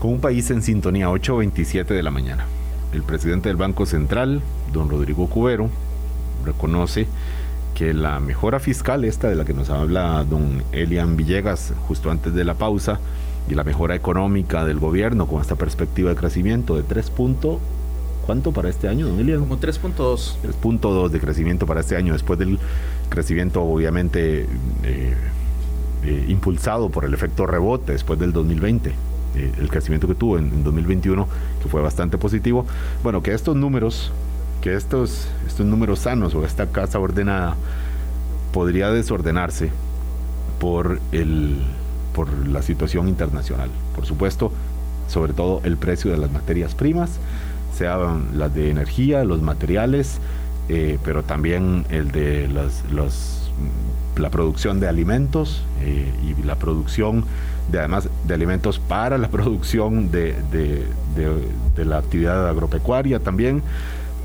[0.00, 2.44] Con un país en sintonía, 8.27 de la mañana.
[2.92, 5.70] El presidente del Banco Central, don Rodrigo Cubero,
[6.46, 7.06] reconoce
[7.76, 12.32] que la mejora fiscal, esta de la que nos habla don Elian Villegas justo antes
[12.34, 12.98] de la pausa,
[13.48, 17.58] y la mejora económica del gobierno con esta perspectiva de crecimiento de 3 puntos,
[18.24, 19.40] ¿cuánto para este año, don Elian?
[19.40, 20.36] Como 3.2.
[20.62, 22.58] 3.2 de crecimiento para este año, después del
[23.10, 24.46] crecimiento obviamente
[24.82, 25.14] eh,
[26.02, 28.90] eh, impulsado por el efecto rebote después del 2020
[29.36, 31.28] eh, el crecimiento que tuvo en, en, 2021
[31.62, 32.66] que fue bastante positivo
[33.04, 34.12] bueno que estos números
[34.66, 37.54] que estos estos números sanos o esta casa ordenada
[38.52, 39.70] podría desordenarse
[40.58, 41.58] por el
[42.12, 44.50] por la situación internacional por supuesto
[45.06, 47.20] sobre todo el precio de las materias primas
[47.78, 50.18] sean las de energía los materiales
[50.68, 52.48] eh, pero también el de
[54.16, 57.24] la producción de alimentos eh, y la producción
[57.70, 60.84] de además de alimentos para la producción de, de,
[61.76, 63.62] de la actividad agropecuaria también.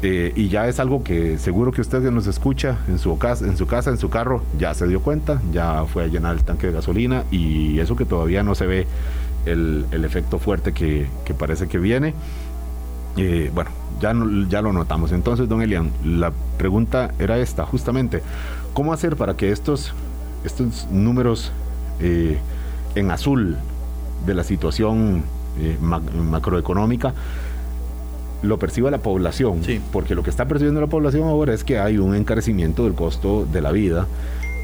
[0.03, 3.45] Eh, y ya es algo que seguro que usted que nos escucha en su, casa,
[3.45, 6.43] en su casa, en su carro, ya se dio cuenta, ya fue a llenar el
[6.43, 8.87] tanque de gasolina y eso que todavía no se ve
[9.45, 12.15] el, el efecto fuerte que, que, parece que viene.
[13.17, 15.11] Eh, bueno, ya, no, ya lo notamos.
[15.11, 18.23] Entonces, don Elian, la pregunta era esta, justamente.
[18.73, 19.93] ¿Cómo hacer para que estos,
[20.43, 21.51] estos números
[21.99, 22.39] eh,
[22.95, 23.57] en azul
[24.25, 25.23] de la situación
[25.59, 27.13] eh, macroeconómica
[28.41, 29.63] lo perciba la población?
[29.63, 29.79] Sí.
[29.91, 33.45] Porque lo que está percibiendo la población ahora es que hay un encarecimiento del costo
[33.51, 34.07] de la vida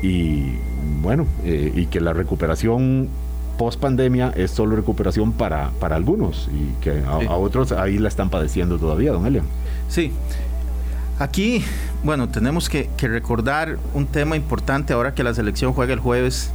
[0.01, 0.53] y
[1.01, 3.09] bueno, eh, y que la recuperación
[3.57, 7.25] post pandemia es solo recuperación para, para algunos y que a, sí.
[7.27, 9.45] a, otros ahí la están padeciendo todavía, don Elian.
[9.89, 10.11] Sí,
[11.19, 11.63] Aquí,
[12.03, 16.51] bueno, tenemos que, que, recordar un tema importante ahora que la selección juega el jueves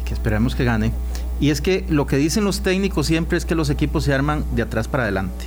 [0.00, 0.90] y que esperamos que gane.
[1.38, 4.44] Y es que lo que dicen los técnicos siempre es que los equipos se arman
[4.54, 5.44] de atrás para adelante.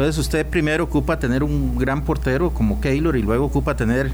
[0.00, 4.10] Entonces usted primero ocupa tener un gran portero como Keylor y luego ocupa tener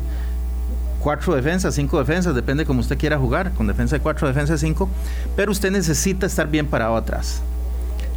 [0.99, 4.59] cuatro defensas, cinco defensas, depende como usted quiera jugar, con defensa de cuatro, defensa de
[4.59, 4.89] cinco,
[5.37, 7.41] pero usted necesita estar bien parado atrás.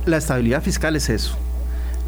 [0.08, 1.38] La estabilidad fiscal es eso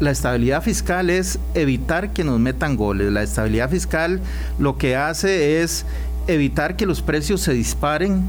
[0.00, 3.12] la estabilidad fiscal es evitar que nos metan goles.
[3.12, 4.20] La estabilidad fiscal
[4.58, 5.86] lo que hace es
[6.26, 8.24] evitar que los precios se disparen,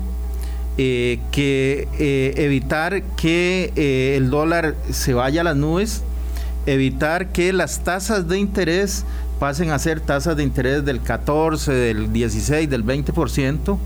[0.78, 6.04] eh, que eh, evitar que eh, el dólar se vaya a las nubes,
[6.66, 9.06] evitar que las tasas de interés
[9.40, 13.78] pasen a ser tasas de interés del 14, del 16, del 20%.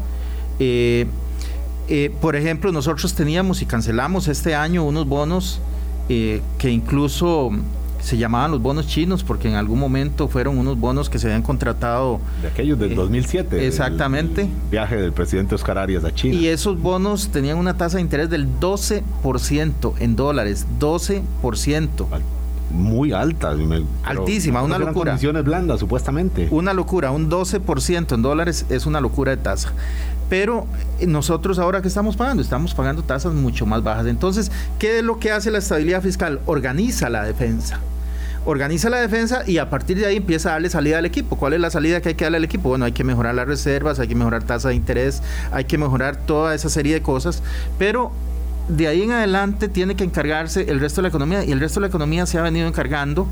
[2.20, 5.60] por ejemplo, nosotros teníamos y cancelamos este año unos bonos
[6.08, 7.52] que incluso
[8.02, 11.42] se llamaban los bonos chinos porque en algún momento fueron unos bonos que se habían
[11.42, 12.20] contratado.
[12.42, 13.58] De aquellos del 2007.
[13.58, 14.48] Eh, exactamente.
[14.72, 16.36] viaje del presidente Oscar Arias a China.
[16.36, 22.06] Y esos bonos tenían una tasa de interés del 12% en dólares, 12%
[22.70, 23.56] muy alta.
[24.04, 25.12] Altísima, una locura.
[25.12, 26.48] condiciones blandas, supuestamente.
[26.52, 29.72] Una locura, un 12% en dólares es una locura de tasa.
[30.30, 30.68] Pero
[31.00, 34.08] eh, nosotros ahora que estamos pagando, estamos pagando tasas mucho más bajas.
[34.08, 36.40] Entonces, ¿qué es lo que hace la estabilidad fiscal?
[36.46, 37.80] Organiza la defensa
[38.48, 41.36] organiza la defensa y a partir de ahí empieza a darle salida al equipo.
[41.36, 42.70] ¿Cuál es la salida que hay que darle al equipo?
[42.70, 46.16] Bueno, hay que mejorar las reservas, hay que mejorar tasa de interés, hay que mejorar
[46.16, 47.44] toda esa serie de cosas,
[47.78, 48.14] pero
[48.68, 51.80] de ahí en adelante tiene que encargarse el resto de la economía y el resto
[51.80, 53.28] de la economía se ha venido encargando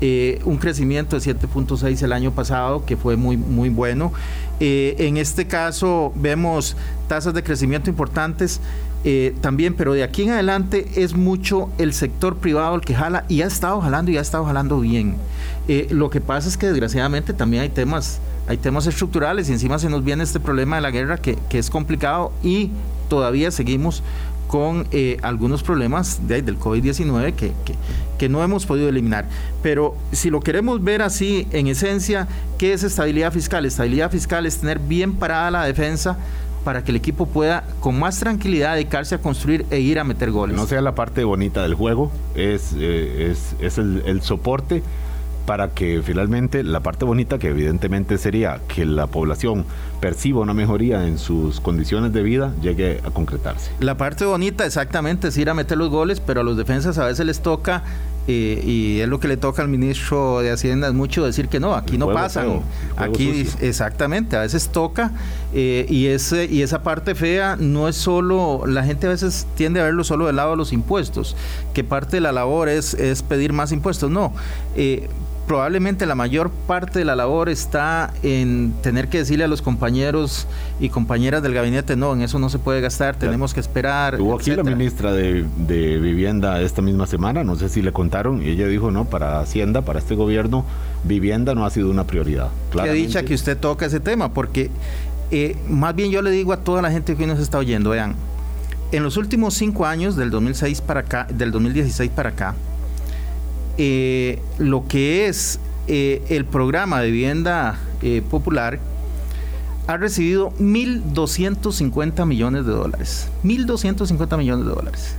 [0.00, 4.12] eh, un crecimiento de 7.6 el año pasado que fue muy muy bueno.
[4.60, 6.76] Eh, en este caso vemos
[7.08, 8.60] tasas de crecimiento importantes
[9.04, 13.24] eh, también pero de aquí en adelante es mucho el sector privado el que jala
[13.28, 15.16] y ha estado jalando y ha estado jalando bien.
[15.90, 19.88] Lo que pasa es que desgraciadamente también hay temas hay temas estructurales y encima se
[19.88, 22.70] nos viene este problema de la guerra que, que es complicado y
[23.08, 24.04] todavía seguimos
[24.46, 27.52] con eh, algunos problemas de, del COVID-19 que,
[28.18, 29.26] que, no hemos podido eliminar.
[29.62, 32.28] Pero si lo queremos ver así, en esencia,
[32.58, 33.64] ¿qué es estabilidad fiscal?
[33.66, 36.18] Estabilidad fiscal es tener bien parada la defensa
[36.64, 40.32] para que el equipo pueda con más tranquilidad dedicarse a construir e ir a meter
[40.32, 40.56] goles.
[40.56, 44.82] No sea la parte bonita del juego, es, eh, es, es el, el soporte
[45.46, 49.64] para que finalmente la parte bonita, que evidentemente sería que la población
[50.00, 53.70] perciba una mejoría en sus condiciones de vida, llegue a concretarse.
[53.80, 57.06] La parte bonita exactamente es ir a meter los goles, pero a los defensas a
[57.06, 57.84] veces les toca
[58.28, 61.60] eh, y es lo que le toca al ministro de Hacienda es mucho decir que
[61.60, 62.44] no, aquí no pasa
[62.96, 65.12] aquí exactamente, a veces toca
[65.54, 69.80] eh, y, ese, y esa parte fea no es solo, la gente a veces tiende
[69.80, 71.36] a verlo solo del lado de los impuestos,
[71.72, 74.32] que parte de la labor es, es pedir más impuestos, no.
[74.74, 75.08] Eh,
[75.46, 80.46] probablemente la mayor parte de la labor está en tener que decirle a los compañeros
[80.80, 84.20] y compañeras del gabinete, no, en eso no se puede gastar, tenemos que esperar.
[84.20, 85.46] Hubo aquí la ministra de,
[86.06, 89.82] Vivienda esta misma semana, no sé si le contaron, y ella dijo, no, para Hacienda,
[89.82, 90.64] para este gobierno,
[91.04, 92.48] vivienda no ha sido una prioridad.
[92.72, 94.70] Qué dicha que usted toca ese tema, porque
[95.30, 97.90] eh, más bien yo le digo a toda la gente que hoy nos está oyendo,
[97.90, 98.14] vean,
[98.92, 102.54] en los últimos cinco años, del 2006 para acá, del 2016 para acá,
[103.78, 108.78] eh, lo que es eh, el programa de vivienda eh, popular
[109.86, 113.28] ha recibido 1.250 millones de dólares.
[113.44, 115.14] 1.250 millones de dólares.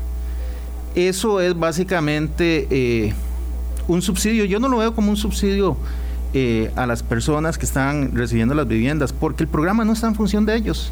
[0.95, 3.13] Eso es básicamente
[3.87, 4.45] un subsidio.
[4.45, 5.77] Yo no lo veo como un subsidio
[6.75, 10.45] a las personas que están recibiendo las viviendas, porque el programa no está en función
[10.45, 10.91] de ellos.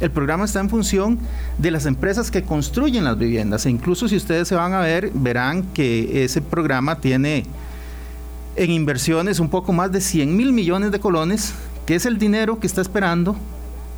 [0.00, 1.18] El programa está en función
[1.58, 3.66] de las empresas que construyen las viviendas.
[3.66, 7.44] E incluso si ustedes se van a ver, verán que ese programa tiene
[8.56, 11.54] en inversiones un poco más de 100 mil millones de colones,
[11.86, 13.36] que es el dinero que está esperando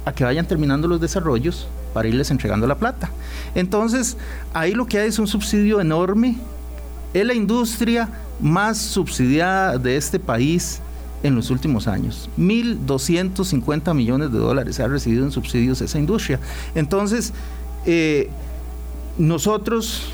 [0.05, 3.11] a que vayan terminando los desarrollos para irles entregando la plata.
[3.55, 4.17] Entonces,
[4.53, 6.37] ahí lo que hay es un subsidio enorme.
[7.15, 10.81] Es la industria más subsidiada de este país
[11.23, 12.29] en los últimos años.
[12.39, 16.41] 1.250 millones de dólares ha recibido en subsidios esa industria.
[16.75, 17.33] Entonces,
[17.85, 18.31] eh,
[19.19, 20.13] nosotros,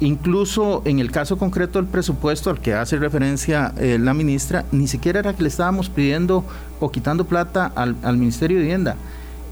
[0.00, 4.86] incluso en el caso concreto del presupuesto al que hace referencia eh, la ministra, ni
[4.86, 6.44] siquiera era que le estábamos pidiendo
[6.80, 8.96] o quitando plata al, al Ministerio de Vivienda.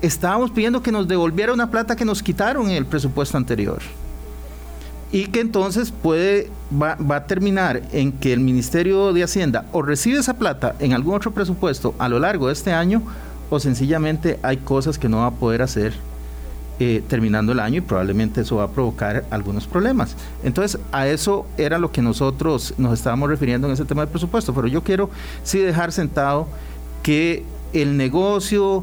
[0.02, 3.80] Estábamos pidiendo que nos devolviera una plata que nos quitaron en el presupuesto anterior
[5.12, 10.18] y que entonces puede va, a terminar en que el Ministerio de Hacienda o recibe
[10.18, 13.02] esa plata en algún otro presupuesto a lo largo de este año
[13.50, 15.92] o sencillamente hay cosas que no va a poder hacer
[16.78, 20.16] eh, terminando el año y probablemente eso va a provocar algunos problemas.
[20.42, 24.54] Entonces, a eso era lo que nosotros nos estábamos refiriendo en ese tema del presupuesto,
[24.54, 25.10] pero yo quiero
[25.42, 26.46] sí dejar sentado
[27.02, 28.82] que el negocio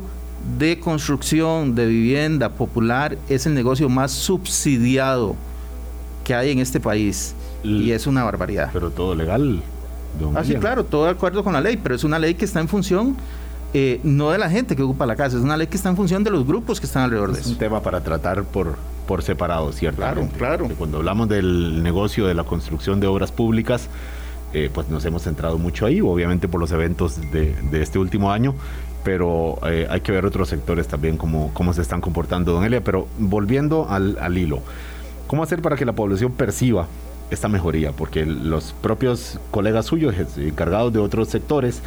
[0.59, 5.35] de construcción de vivienda popular es el negocio más subsidiado
[6.27, 7.33] que hay en este país.
[7.63, 8.69] y es una barbaridad.
[8.73, 9.61] Pero todo legal.
[10.35, 12.59] Ah, sí, claro, todo de acuerdo con la ley, pero es una ley que está
[12.59, 13.15] en función
[13.73, 15.95] eh, no de la gente que ocupa la casa, es una ley que está en
[15.95, 17.49] función de los grupos que están alrededor de eso.
[17.49, 18.75] Es un tema para tratar por,
[19.07, 19.97] por separado, ¿cierto?
[20.01, 20.67] Claro, claro.
[20.77, 23.87] Cuando hablamos del negocio de la construcción de obras públicas,
[24.53, 28.31] eh, pues nos hemos centrado mucho ahí, obviamente por los eventos de, de este último
[28.31, 28.53] año,
[29.03, 32.83] pero eh, hay que ver otros sectores también cómo, cómo se están comportando, don Elia.
[32.83, 34.61] Pero volviendo al, al hilo,
[35.27, 36.87] ¿Cómo hacer para que la población perciba
[37.29, 37.91] esta mejoría?
[37.91, 41.81] Porque los propios colegas suyos encargados de otros sectores,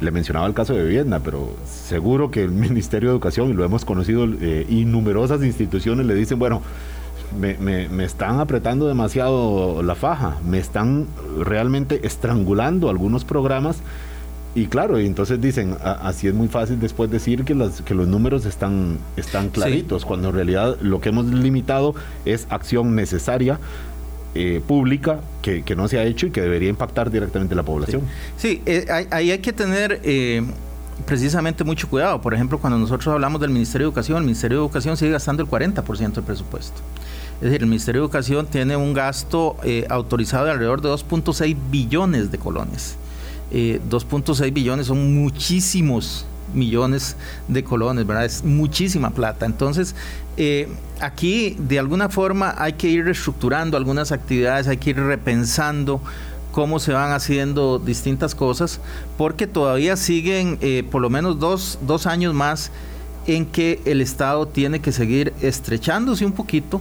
[0.00, 3.64] le mencionaba el caso de vivienda, pero seguro que el Ministerio de Educación, y lo
[3.64, 6.62] hemos conocido, eh, y numerosas instituciones le dicen, bueno,
[7.38, 11.06] me, están apretando demasiado la faja, me están
[11.38, 13.78] realmente estrangulando algunos programas.
[14.56, 18.08] Y claro, y entonces dicen, así es muy fácil después decir que, las, que los
[18.08, 21.94] números están, están claritos, cuando en realidad lo que hemos limitado
[22.24, 23.60] es acción necesaria
[24.34, 28.00] eh, pública que, no se ha hecho y que debería impactar directamente a la población.
[28.38, 30.42] Sí, eh, ahí hay que tener eh,
[31.04, 32.22] precisamente mucho cuidado.
[32.22, 35.42] Por ejemplo, cuando nosotros hablamos del Ministerio de Educación, el Ministerio de Educación sigue gastando
[35.42, 36.80] el 40% del presupuesto.
[37.36, 39.56] Es decir, el Ministerio de Educación tiene un gasto
[39.90, 42.96] autorizado de alrededor de 2.6 billones de colones.
[43.52, 47.16] 2.6 billones son muchísimos millones
[47.48, 48.24] de colones, ¿verdad?
[48.24, 49.46] Es muchísima plata.
[49.46, 49.94] Entonces,
[50.36, 50.68] eh,
[51.00, 56.00] aquí de alguna forma hay que ir reestructurando algunas actividades, hay que ir repensando
[56.52, 58.80] cómo se van haciendo distintas cosas,
[59.18, 62.70] porque todavía siguen eh, por lo menos dos, dos años más
[63.26, 66.80] en que el Estado tiene que seguir estrechándose un poquito,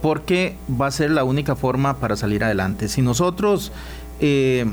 [0.00, 2.88] porque va a ser la única forma para salir adelante.
[2.88, 3.72] Si nosotros
[4.20, 4.66] eh,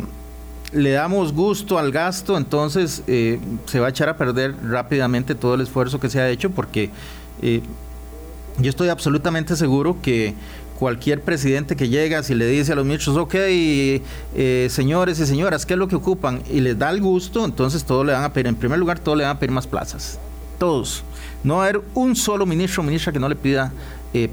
[0.72, 5.56] le damos gusto al gasto, entonces eh, se va a echar a perder rápidamente todo
[5.56, 6.90] el esfuerzo que se ha hecho porque
[7.42, 7.62] eh,
[8.58, 10.34] yo estoy absolutamente seguro que
[10.80, 15.66] cualquier presidente que llega, si le dice a los ministros, ok, eh, señores y señoras,
[15.66, 16.42] ¿qué es lo que ocupan?
[16.50, 19.18] Y les da el gusto, entonces todos le van a pedir, en primer lugar, todos
[19.18, 20.20] le van a pedir más plazas.
[20.58, 21.04] Todos.
[21.44, 23.72] No va a haber un solo ministro o ministra que no le pida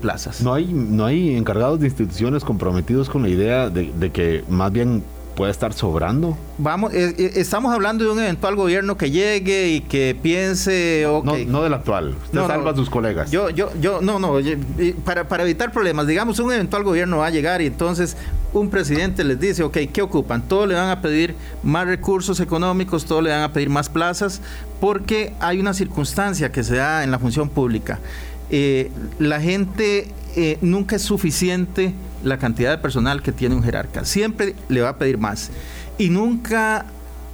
[0.01, 0.41] plazas.
[0.41, 5.05] No hay, no hay encargados de instituciones comprometidos con la idea de que más bien
[5.39, 6.37] puede estar sobrando.
[6.59, 11.07] Vamos, eh, eh, estamos hablando de un eventual gobierno que llegue y que piense.
[11.07, 11.47] Okay.
[11.47, 12.17] No, no del actual.
[12.25, 13.31] Usted salva a sus colegas.
[13.31, 14.35] Yo, yo, yo, no, no.
[15.05, 18.17] Para, para evitar problemas, digamos, un eventual gobierno va a llegar y entonces
[18.53, 20.43] un presidente les dice, ok, ¿qué ocupan?
[20.43, 24.41] Todos le van a pedir más recursos económicos, todos le van a pedir más plazas,
[24.81, 28.01] porque hay una circunstancia que se da en la función pública.
[28.51, 30.09] Eh, la gente
[30.61, 34.05] nunca es suficiente la cantidad de personal que tiene un jerarca.
[34.05, 35.51] Siempre le va a pedir más.
[35.99, 36.87] Y nunca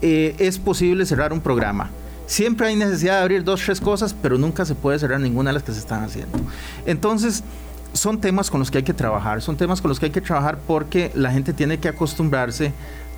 [0.02, 1.90] eh, es posible cerrar un programa.
[2.26, 5.54] Siempre hay necesidad de abrir dos, tres cosas, pero nunca se puede cerrar ninguna de
[5.54, 6.38] las que se están haciendo.
[6.86, 7.42] Entonces,
[7.92, 10.20] son temas con los que hay que trabajar, son temas con los que hay que
[10.20, 12.72] trabajar porque la gente tiene que acostumbrarse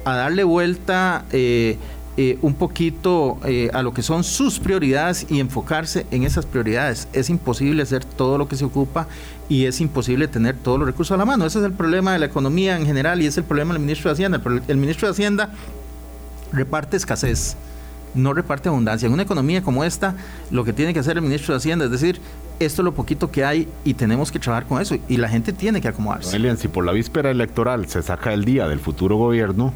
[0.05, 1.79] a darle vuelta eh,
[2.19, 7.09] eh, un poquito eh, a lo que son sus prioridades y enfocarse en esas prioridades.
[7.13, 9.07] Es imposible hacer todo lo que se ocupa
[9.49, 11.47] y es imposible tener todos los recursos a la mano.
[11.47, 14.11] Ese es el problema de la economía en general y es el problema del ministro
[14.11, 14.41] de Hacienda.
[14.69, 15.51] El ministro de Hacienda
[16.53, 17.57] reparte escasez,
[18.15, 19.07] no reparte abundancia.
[19.07, 20.15] En una economía como esta,
[20.51, 22.21] lo que tiene que hacer el ministro de Hacienda es decir,
[22.59, 25.53] esto es lo poquito que hay y tenemos que trabajar con eso y la gente
[25.53, 26.35] tiene que acomodarse.
[26.35, 29.73] Elian, si por la víspera electoral se saca el día del futuro gobierno,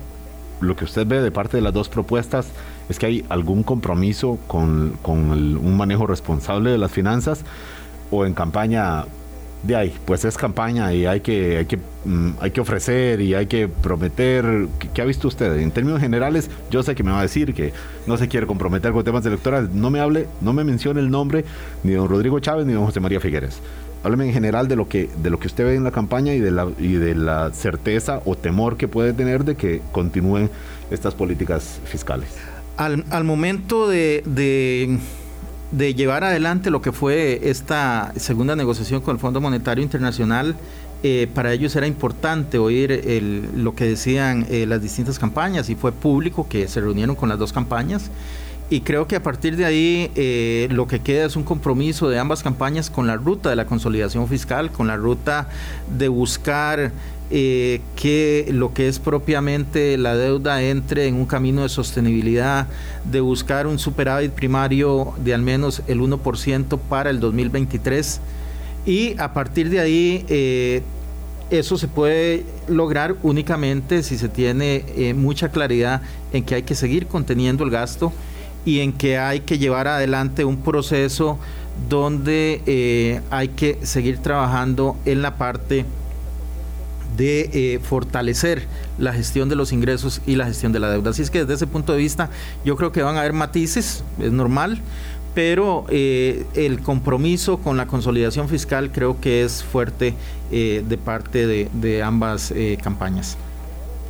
[0.61, 2.49] lo que usted ve de parte de las dos propuestas
[2.89, 7.45] es que hay algún compromiso con, un manejo responsable de las finanzas
[8.11, 9.05] o en campaña
[9.63, 13.35] de ahí, pues es campaña y hay que, hay que, mm, hay que ofrecer y
[13.35, 14.69] hay que prometer.
[14.95, 15.59] ¿Qué, ha visto usted?
[15.59, 17.73] En términos generales, yo sé que me va a decir que
[18.07, 19.71] no se quiere comprometer con temas electorales.
[19.71, 21.45] No me hable, no me mencione el nombre
[21.85, 23.61] ni de don Rodrigo Chávez ni de don José María Figueres
[24.03, 26.41] hábleme en general de lo que de lo que usted ve en la campaña y
[26.41, 30.51] de la y de la certeza o temor que puede tener de que continúen
[30.91, 32.29] estas políticas fiscales.
[32.77, 34.99] Al, al momento de, de,
[35.79, 40.57] llevar adelante lo que fue esta segunda negociación con el Fondo Monetario Internacional,
[41.03, 45.93] eh, para ellos era importante oír lo que decían eh, las distintas campañas y fue
[45.93, 48.11] público que se reunieron con las dos campañas.
[48.69, 52.21] Y creo que a partir de ahí eh, lo que queda es un compromiso de
[52.21, 55.49] ambas campañas con la ruta de la consolidación fiscal, con la ruta
[55.99, 56.93] de buscar
[57.31, 62.67] eh, que lo que es propiamente la deuda entre en un camino de sostenibilidad,
[63.05, 68.21] de buscar un superávit primario de al menos el 1% para el 2023
[68.87, 70.83] y a partir de ahí eh,
[71.51, 76.03] eso se puede lograr únicamente si se tiene mucha claridad
[76.33, 78.13] en que hay que seguir conteniendo el gasto
[78.65, 81.39] y en que hay que llevar adelante un proceso
[81.89, 85.87] donde eh, hay que seguir trabajando en la parte
[87.17, 88.67] de eh, fortalecer
[88.99, 91.11] la gestión de los ingresos y la gestión de la deuda.
[91.11, 92.31] Así es que desde ese punto de vista
[92.65, 94.81] yo creo que van a haber matices, es normal,
[95.35, 100.15] pero eh, el compromiso con la consolidación fiscal creo que es fuerte
[100.51, 102.53] de parte de ambas
[102.83, 103.37] campañas.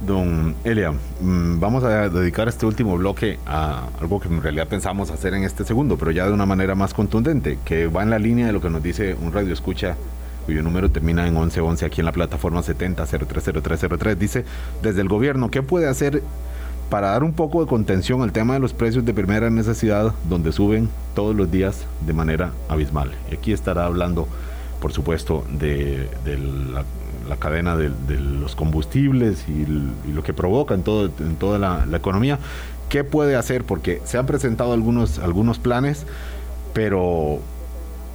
[0.07, 5.11] Don Elia, mm, vamos a dedicar este último bloque a algo que en realidad pensamos
[5.11, 8.19] hacer en este segundo, pero ya de una manera más contundente, que va en la
[8.19, 9.97] línea de lo que nos dice un radio escucha
[10.47, 14.17] cuyo número termina en 1111 aquí en la plataforma 70030303.
[14.17, 14.45] Dice,
[14.83, 16.23] desde el gobierno, ¿qué puede hacer
[16.89, 20.53] para dar un poco de contención al tema de los precios de primera necesidad, donde
[20.53, 23.13] suben todos los días de manera abismal?
[23.31, 24.27] Y aquí estará hablando
[24.81, 26.09] por supuesto, de,
[27.29, 29.67] la, cadena de, los combustibles y,
[30.11, 32.39] lo que provoca en, toda la, economía.
[32.89, 33.65] ¿Qué puede hacer?
[33.65, 36.07] Porque se han presentado algunos, algunos planes,
[36.73, 37.39] pero,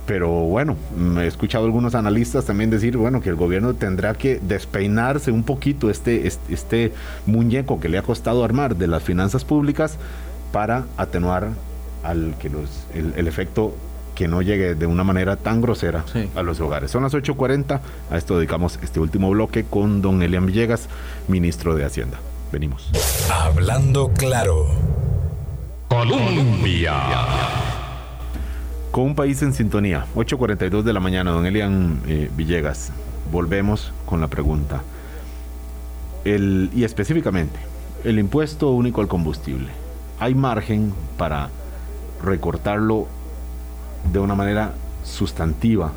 [0.06, 0.76] pero bueno,
[1.20, 5.90] he escuchado algunos analistas también decir, bueno, que el gobierno tendrá que despeinarse un poquito
[5.90, 6.94] este, este, este
[7.26, 9.98] muñeco que le ha costado armar de las finanzas públicas
[10.52, 11.50] para atenuar
[12.04, 13.76] al que los, el, efecto
[14.14, 16.92] que no llegue de una manera tan grosera a los hogares.
[16.92, 17.80] Son las 8.40,
[18.12, 20.88] a esto dedicamos este último bloque con don Elian Villegas,
[21.28, 22.20] ministro de Hacienda.
[22.52, 22.92] Venimos.
[23.30, 24.68] Hablando claro.
[25.90, 26.94] Colombia.
[28.96, 32.94] Con un país en sintonía, 8.42 de la mañana, don Elian eh, Villegas.
[33.30, 34.84] Volvemos con la pregunta.
[36.24, 37.60] Y específicamente,
[38.06, 39.68] el impuesto único al combustible.
[40.18, 41.50] ¿Hay margen para
[42.24, 43.08] recortarlo
[44.14, 44.72] de una manera
[45.04, 45.92] sustantiva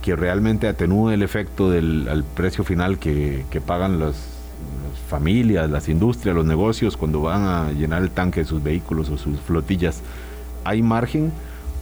[0.00, 4.16] que realmente atenúe el efecto del precio final que, pagan las,
[5.10, 9.18] familias, las industrias, los negocios cuando van a llenar el tanque de sus vehículos o
[9.18, 10.00] sus flotillas.
[10.64, 11.32] ¿Hay margen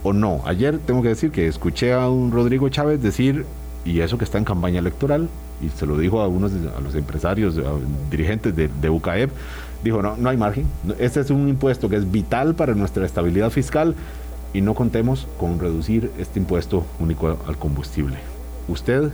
[0.03, 0.41] o no?
[0.45, 3.45] Ayer tengo que decir que escuché a un Rodrigo Chávez decir,
[3.85, 5.29] y eso que está en campaña electoral,
[5.61, 7.73] y se lo dijo a unos a los empresarios, a
[8.09, 9.29] dirigentes de, de UCAEP,
[9.83, 10.65] dijo, no, no hay margen.
[10.99, 13.95] Este es un impuesto que es vital para nuestra estabilidad fiscal
[14.53, 18.17] y no contemos con reducir este impuesto único al combustible.
[18.67, 19.11] Usted,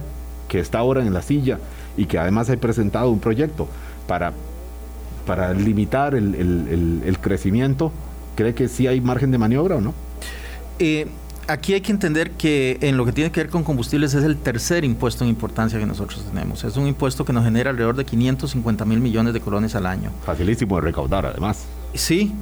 [0.48, 1.60] que está ahora en la silla
[1.96, 3.68] y que además ha presentado un proyecto
[4.08, 4.34] para,
[5.26, 7.92] para limitar el, crecimiento,
[8.36, 9.94] ¿cree que sí hay margen de maniobra o no?
[10.80, 11.08] Eh,
[11.48, 14.38] aquí hay que entender que en lo que tiene que ver con combustibles es el
[14.38, 16.64] tercer impuesto en importancia que nosotros tenemos.
[16.64, 20.12] Es un impuesto que nos genera alrededor de 550 mil millones de colones al año.
[20.26, 21.66] Facilísimo de recaudar, además.
[21.94, 22.34] Sí,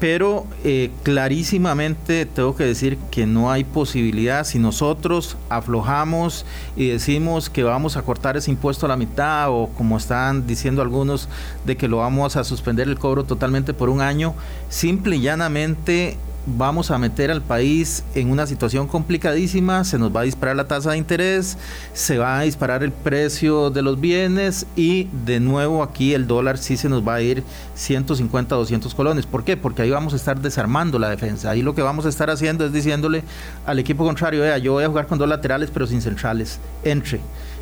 [0.00, 7.50] pero eh, clarísimamente tengo que decir que no hay posibilidad si nosotros aflojamos y decimos
[7.50, 11.28] que vamos a cortar ese impuesto a la mitad o como están diciendo algunos
[11.66, 14.34] de que lo vamos a suspender el cobro totalmente por un año,
[14.68, 16.16] simple y llanamente
[16.56, 20.66] vamos a meter al país en una situación complicadísima, se nos va a disparar la
[20.66, 21.58] tasa de interés,
[21.92, 26.58] se va a disparar el precio de los bienes y de nuevo aquí el dólar
[26.58, 27.42] sí se nos va a ir
[27.74, 29.26] 150, 200 colones.
[29.26, 29.56] ¿Por qué?
[29.56, 31.50] Porque ahí vamos a estar desarmando la defensa.
[31.50, 33.22] Ahí lo que vamos a estar haciendo es diciéndole
[33.66, 37.20] al equipo contrario, vea, yo voy a jugar con dos laterales pero sin centrales, entre.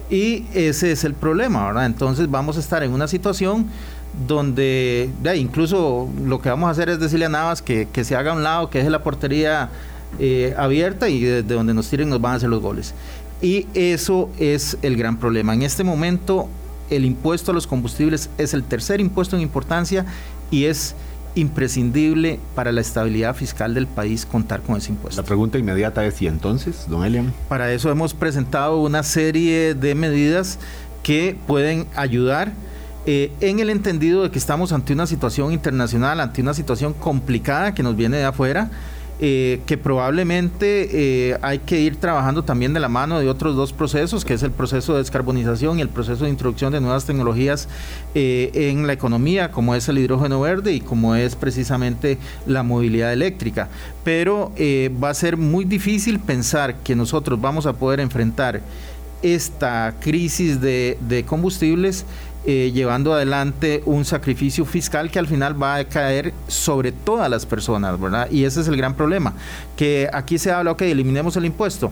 [0.09, 1.87] Y ese es el problema, ¿verdad?
[1.87, 3.67] Entonces vamos a estar en una situación
[4.27, 8.35] donde incluso lo que vamos a hacer es decirle a Navas que, se haga a
[8.35, 9.69] un lado, que deje la portería
[10.19, 12.95] eh, abierta y desde donde nos tiren nos van a hacer los goles.
[13.43, 15.53] Y eso es el gran problema.
[15.55, 16.49] En este momento
[16.91, 20.07] el impuesto a los combustibles es el tercer impuesto en importancia
[20.51, 20.95] y es
[21.35, 25.21] imprescindible para la estabilidad fiscal del país contar con ese impuesto.
[25.21, 27.33] La pregunta inmediata es, ¿y entonces, don Elian?
[27.49, 30.59] Para eso hemos presentado una serie de medidas
[31.03, 32.53] que pueden ayudar
[33.09, 37.73] eh, en el entendido de que estamos ante una situación internacional, ante una situación complicada
[37.73, 38.69] que nos viene de afuera,
[39.21, 43.73] eh, que probablemente eh, hay que ir trabajando también de la mano de otros dos
[43.73, 47.69] procesos, que es el proceso de descarbonización y el proceso de introducción de nuevas tecnologías
[48.15, 53.69] en la economía, como es el hidrógeno verde y como es precisamente la movilidad eléctrica.
[54.03, 54.53] Pero
[55.03, 58.63] va a ser muy difícil pensar que nosotros vamos a poder enfrentar
[59.23, 62.05] esta crisis de, de combustibles
[62.49, 67.45] eh, llevando adelante un sacrificio fiscal que al final va a caer sobre todas las
[67.45, 68.31] personas, ¿verdad?
[68.31, 69.35] Y ese es el gran problema,
[69.77, 71.91] que aquí se habla, ok, eliminemos el impuesto.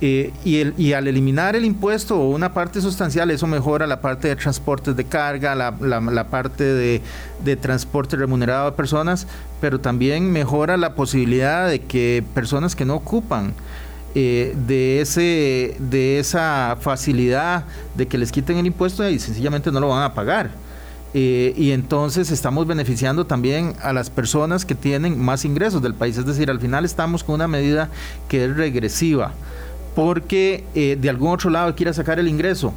[0.00, 4.00] Eh, y, el, y, al eliminar el impuesto o una parte sustancial, eso mejora la
[4.00, 7.00] parte de transportes de carga, la, parte de,
[7.44, 9.26] de, transporte remunerado de personas,
[9.60, 13.54] pero también mejora la posibilidad de que personas que no ocupan
[14.14, 19.80] eh, de, ese, de esa facilidad de que les quiten el impuesto y sencillamente no
[19.80, 20.50] lo van a pagar.
[21.16, 26.18] Eh, y entonces estamos beneficiando también a las personas que tienen más ingresos del país.
[26.18, 27.88] Es decir, al final estamos con una medida
[28.28, 29.32] que es regresiva,
[29.94, 32.74] porque eh, de algún otro lado quiera sacar el ingreso.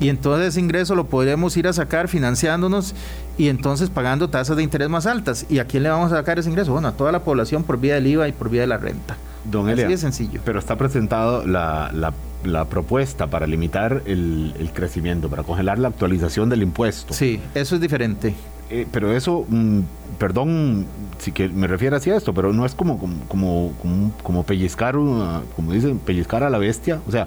[0.00, 2.94] Y entonces ese ingreso lo podremos ir a sacar financiándonos
[3.38, 5.46] y entonces pagando tasas de interés más altas.
[5.48, 6.72] ¿Y a quién le vamos a sacar ese ingreso?
[6.72, 9.16] Bueno, a toda la población por vía del IVA y por vía de la renta.
[9.44, 10.40] Don Elia, Así de sencillo.
[10.44, 11.90] Pero está presentado la,
[12.44, 17.12] la, propuesta para limitar el, el, crecimiento, para congelar la actualización del impuesto.
[17.14, 18.34] Sí, eso es diferente.
[18.70, 19.80] Eh, pero eso, mm,
[20.18, 20.86] perdón
[21.18, 24.94] si que me refiero así a esto, pero no es como, como, como, como pellizcar,
[24.94, 27.00] como dicen, pellizcar a la bestia.
[27.06, 27.26] O sea,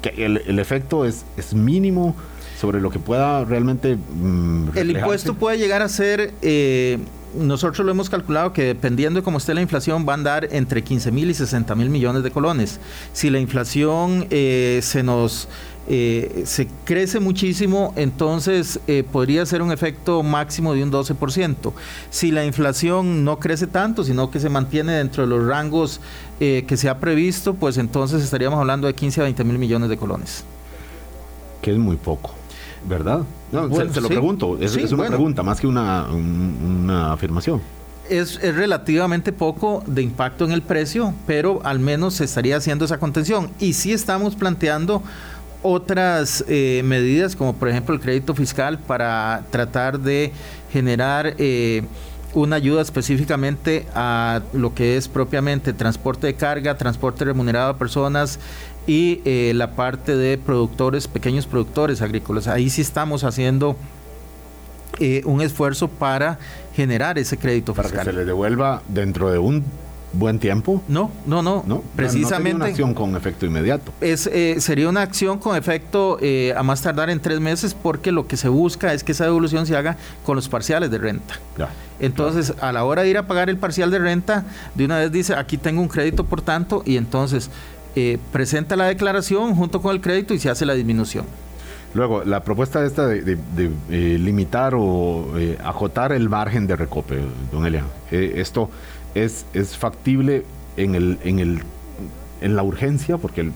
[0.00, 2.14] que el, el efecto es, es mínimo
[2.60, 3.96] sobre lo que pueda realmente...
[3.96, 6.32] Mm, el impuesto puede llegar a ser...
[6.42, 6.98] Eh,
[7.34, 10.82] nosotros lo hemos calculado que dependiendo de cómo esté la inflación va a andar entre
[10.82, 12.80] 15 mil y 60 mil millones de colones.
[13.12, 15.48] Si la inflación eh, se nos
[15.88, 21.72] eh, se crece muchísimo, entonces eh, podría ser un efecto máximo de un 12%.
[22.10, 26.00] Si la inflación no crece tanto, sino que se mantiene dentro de los rangos
[26.38, 29.96] que se ha previsto, pues entonces estaríamos hablando de 15 a 20 mil millones de
[29.96, 30.42] colones.
[31.60, 32.34] Que es muy poco.
[32.84, 33.22] ¿Verdad?
[33.52, 37.60] No, se, lo pregunto, es, una pregunta más que una, afirmación.
[38.08, 42.98] Es, relativamente poco de impacto en el precio, pero al menos se estaría haciendo esa
[42.98, 43.50] contención.
[43.60, 45.02] Y sí estamos planteando
[45.62, 50.32] otras eh, medidas, como por ejemplo el crédito fiscal, para tratar de
[50.72, 51.82] generar eh,
[52.34, 58.38] una ayuda específicamente a lo que es propiamente transporte de carga, transporte remunerado a personas,
[58.86, 62.48] y eh, la parte de productores, pequeños productores agrícolas.
[62.48, 63.76] Ahí sí estamos haciendo
[64.98, 66.38] eh, un esfuerzo para
[66.74, 67.92] generar ese crédito fiscal.
[67.92, 69.64] Para que se le devuelva dentro de un
[70.14, 70.82] buen tiempo.
[70.88, 71.64] No, no, no.
[71.66, 71.82] ¿No?
[71.96, 72.56] Precisamente.
[72.56, 73.92] una acción con efecto inmediato.
[74.00, 76.18] Es, eh, sería una acción con efecto
[76.54, 79.64] a más tardar en tres meses porque lo que se busca es que esa devolución
[79.64, 81.38] se haga con los parciales de renta.
[82.00, 85.12] entonces, a la hora de ir a pagar el parcial de renta, de una vez
[85.12, 87.48] dice, aquí tengo un crédito por tanto, y entonces
[87.94, 91.26] eh, presenta la declaración junto con el crédito y se hace la disminución.
[91.94, 93.38] Luego, la propuesta esta de,
[93.90, 97.18] eh, limitar o eh, acotar el margen de recope,
[97.50, 98.70] don Elian, esto
[99.14, 100.44] es, es factible
[100.78, 101.60] en, el, en, el,
[102.40, 103.50] en la urgencia, porque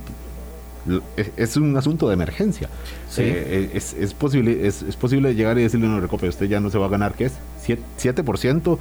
[1.37, 2.69] es un asunto de emergencia.
[3.17, 6.87] es, es, posible, es, posible llegar y decirle, no, recope, usted ya no se va
[6.87, 7.33] a ganar, ¿qué es?
[7.99, 8.79] 7%,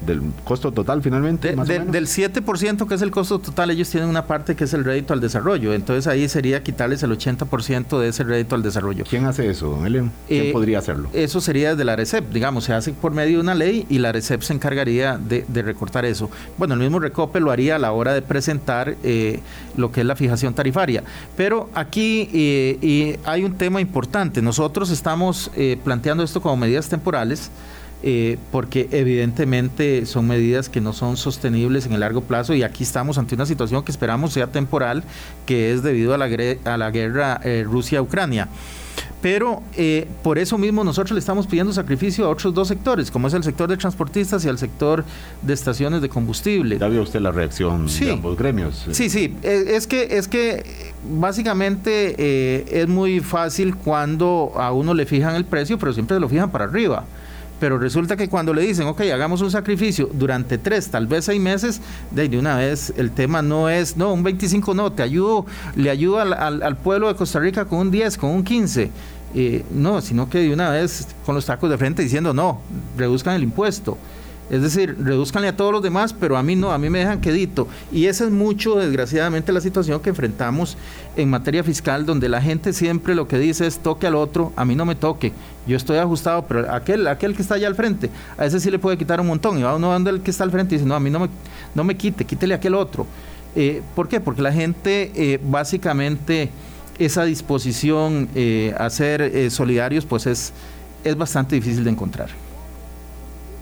[0.00, 1.48] del costo total finalmente.
[1.48, 5.12] del 7% que es el costo total, ellos tienen una parte que es el rédito
[5.12, 5.72] al desarrollo.
[5.74, 9.04] Entonces ahí sería quitarles el 80% de ese rédito al desarrollo.
[9.08, 11.08] ¿Quién hace eso, don ¿Quién eh, podría hacerlo?
[11.12, 14.12] Eso sería desde la RECEP, digamos, se hace por medio de una ley y la
[14.12, 16.30] RECEP se encargaría de, recortar eso.
[16.56, 19.40] Bueno, el mismo Recope lo haría a la hora de presentar eh,
[19.76, 21.02] lo que es la fijación tarifaria.
[21.36, 24.40] Pero aquí eh, hay un tema importante.
[24.40, 25.50] Nosotros estamos
[25.82, 27.50] planteando esto como medidas temporales.
[28.00, 32.84] Eh, porque evidentemente son medidas que no son sostenibles en el largo plazo y aquí
[32.84, 35.02] estamos ante una situación que esperamos sea temporal,
[35.46, 36.28] que es debido a la,
[36.64, 38.48] a la guerra eh, Rusia-Ucrania.
[39.20, 43.26] Pero eh, por eso mismo nosotros le estamos pidiendo sacrificio a otros dos sectores, como
[43.26, 45.04] es el sector de transportistas y al sector
[45.42, 46.78] de estaciones de combustible.
[46.78, 48.86] Ya vio usted la reacción de ambos gremios.
[48.92, 55.34] Sí, sí, es que, es que básicamente es muy fácil cuando a uno le fijan
[55.34, 57.04] el precio, pero siempre lo fijan para arriba
[57.60, 61.40] pero resulta que cuando le dicen, ok, hagamos un sacrificio durante tres, tal vez seis
[61.40, 61.80] meses,
[62.10, 66.20] de, una vez el tema no es, no, un 25 no, te ayudo, le ayudo
[66.20, 68.90] al, pueblo de Costa Rica con un 10, con un 15.
[69.34, 72.60] Eh, no, sino que de una vez con los tacos de frente diciendo, no,
[72.96, 73.98] reduzcan el impuesto.
[74.50, 77.20] Es decir, reduzcanle a todos los demás, pero a mí no, a mí me dejan
[77.20, 77.68] quedito.
[77.92, 80.76] Y esa es mucho, desgraciadamente, la situación que enfrentamos
[81.16, 84.64] en materia fiscal, donde la gente siempre lo que dice es toque al otro, a
[84.64, 85.32] mí no me toque.
[85.66, 88.78] Yo estoy ajustado, pero aquel, aquel que está allá al frente, a ese sí le
[88.78, 89.58] puede quitar un montón.
[89.58, 91.20] Y va uno dando el que está al frente y dice, no, a mí no
[91.20, 91.28] me,
[91.74, 93.06] no me quite, quítele a aquel otro.
[93.54, 94.20] Eh, ¿Por qué?
[94.20, 96.50] Porque la gente eh, básicamente
[96.98, 100.52] esa disposición eh, a ser solidarios, pues es,
[101.04, 102.47] es bastante difícil de encontrar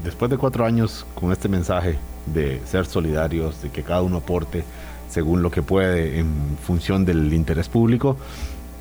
[0.04, 4.64] después de cuatro años con este mensaje de ser solidarios, de que cada uno aporte
[5.08, 8.16] según lo que puede en función del interés público,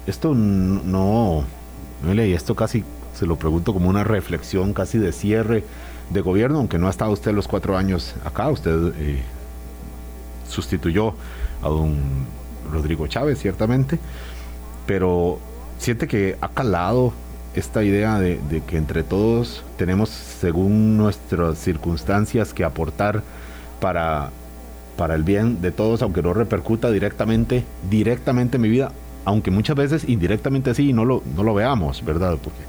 [0.07, 1.43] esto no,
[2.03, 5.63] no y esto casi se lo pregunto como una reflexión casi de cierre
[6.09, 9.21] de gobierno, aunque no ha estado usted los cuatro años acá, usted eh,
[10.47, 11.13] sustituyó
[11.61, 11.95] a don
[12.71, 13.99] Rodrigo Chávez, ciertamente,
[14.85, 15.39] pero
[15.79, 17.13] siente que ha calado
[17.59, 23.23] esta idea de, que entre todos tenemos, según nuestras circunstancias, que aportar
[23.79, 24.29] para,
[24.97, 28.91] para el bien de todos, aunque no repercuta directamente, directamente en mi vida,
[29.25, 32.37] aunque muchas veces indirectamente sí no lo, no lo veamos, ¿verdad?
[32.41, 32.59] Porque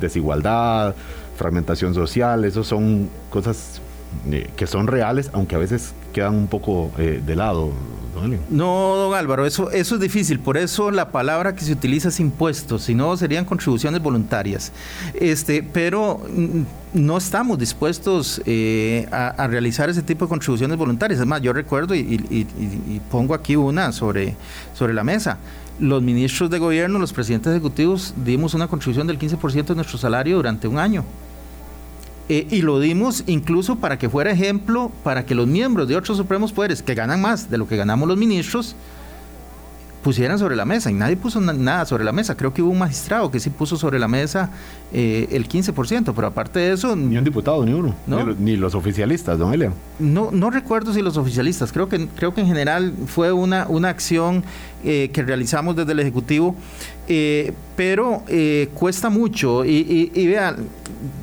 [0.00, 0.94] desigualdad,
[1.36, 3.80] fragmentación social, eso son cosas
[4.30, 7.72] eh, que son reales, aunque a veces quedan un poco eh, de lado,
[8.50, 10.38] no, don Álvaro, eso, eso es difícil.
[10.38, 14.72] Por eso la palabra que se utiliza es impuestos, si no serían contribuciones voluntarias.
[15.14, 16.62] Este, pero mm,
[16.94, 21.20] no estamos dispuestos eh, a, realizar ese tipo de contribuciones voluntarias.
[21.20, 22.46] Es más, yo recuerdo y,
[23.10, 24.36] pongo aquí una sobre,
[24.74, 25.38] sobre la mesa.
[25.80, 30.36] Los ministros de gobierno, los presidentes ejecutivos, dimos una contribución del 15% de nuestro salario
[30.36, 31.04] durante un año.
[32.28, 36.16] Eh, y lo dimos incluso para que fuera ejemplo para que los miembros de otros
[36.16, 38.74] supremos poderes que ganan más de lo que ganamos los ministros
[40.04, 42.36] pusieran sobre la mesa y nadie puso nada sobre la mesa.
[42.36, 44.50] Creo que hubo un magistrado que sí puso sobre la mesa
[44.92, 46.94] eh, el 15%, pero aparte de eso...
[46.94, 47.94] Ni un diputado, ni uno.
[48.38, 49.72] Ni, los oficialistas, don Elian.
[49.98, 53.88] No, no recuerdo si los oficialistas, creo que, creo que en general fue una, una
[53.88, 54.44] acción
[54.84, 56.54] eh, que realizamos desde el Ejecutivo,
[57.08, 58.22] eh, pero
[58.74, 60.68] cuesta mucho y, y vean,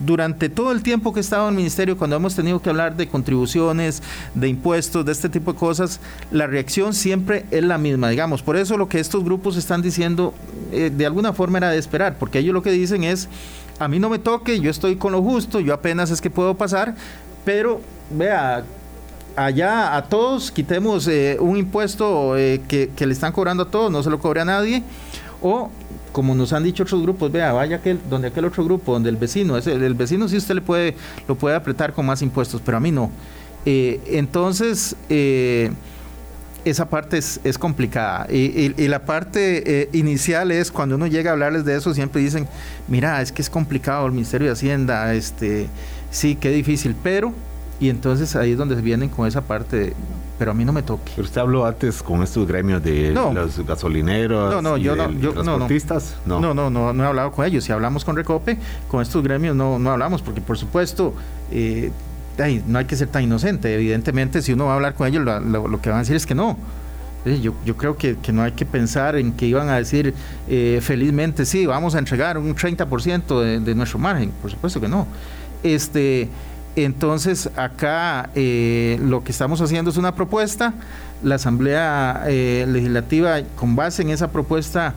[0.06, 2.96] durante todo el tiempo que he estado en el ministerio, cuando hemos tenido que hablar
[2.96, 4.02] de contribuciones,
[4.36, 6.00] de impuestos, de este tipo de cosas,
[6.32, 8.42] la reacción siempre es la misma, digamos.
[8.42, 10.34] Por eso lo que estos grupos están diciendo,
[10.72, 13.30] eh, de alguna forma era de esperar, porque ellos lo que dicen es,
[13.80, 16.56] a mí no me toque, yo estoy con lo justo, yo apenas es que puedo
[16.56, 16.96] pasar,
[17.46, 17.82] pero
[18.12, 18.64] vea,
[19.36, 24.04] allá a todos quitemos eh, un impuesto eh, que, le están cobrando a todos, no
[24.04, 24.84] se lo cobre a nadie,
[25.42, 25.70] o
[26.12, 29.18] como nos han dicho otros grupos, vea, vaya aquel, donde aquel otro grupo, donde el
[29.18, 30.96] vecino, ese, el vecino sí usted le puede,
[31.28, 33.10] lo puede apretar con más impuestos, pero a mí no.
[33.66, 34.96] Eh, entonces,
[36.66, 38.28] esa parte es, complicada.
[38.30, 42.48] Y, la parte inicial es cuando uno llega a hablarles de eso, siempre dicen,
[42.88, 45.68] mira, es que es complicado el Ministerio de Hacienda, este,
[46.10, 47.34] sí, qué difícil, pero,
[47.82, 49.94] y entonces ahí es donde vienen con esa parte
[50.42, 51.12] pero a mí no me toque.
[51.16, 55.34] Pero usted habló antes con estos gremios de los gasolineros, no, no, yo no, yo,
[55.34, 56.16] transportistas.
[56.26, 56.56] No no.
[56.56, 57.64] no, no, no, he hablado con ellos.
[57.64, 58.58] Si hablamos con Recope,
[58.88, 61.14] con estos gremios no, no hablamos, porque por supuesto
[61.52, 61.92] eh,
[62.66, 63.72] no hay que ser tan inocente.
[63.72, 66.34] Evidentemente, si uno va a hablar con ellos, lo, que van a decir es que
[66.34, 66.58] no.
[67.24, 70.16] Yo, yo creo que, que, no hay que pensar en que iban a decir
[70.50, 74.32] eh, felizmente, sí, vamos a entregar un 30% de, de nuestro margen.
[74.42, 75.06] Por supuesto que no.
[75.62, 76.30] Este,
[76.76, 80.74] entonces, acá eh, lo que estamos haciendo es una propuesta.
[81.24, 84.94] La Asamblea eh, Legislativa, con base en esa propuesta,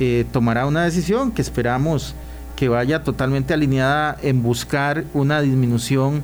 [0.00, 2.14] eh, tomará una decisión que esperamos
[2.56, 6.22] que vaya totalmente alineada en buscar una disminución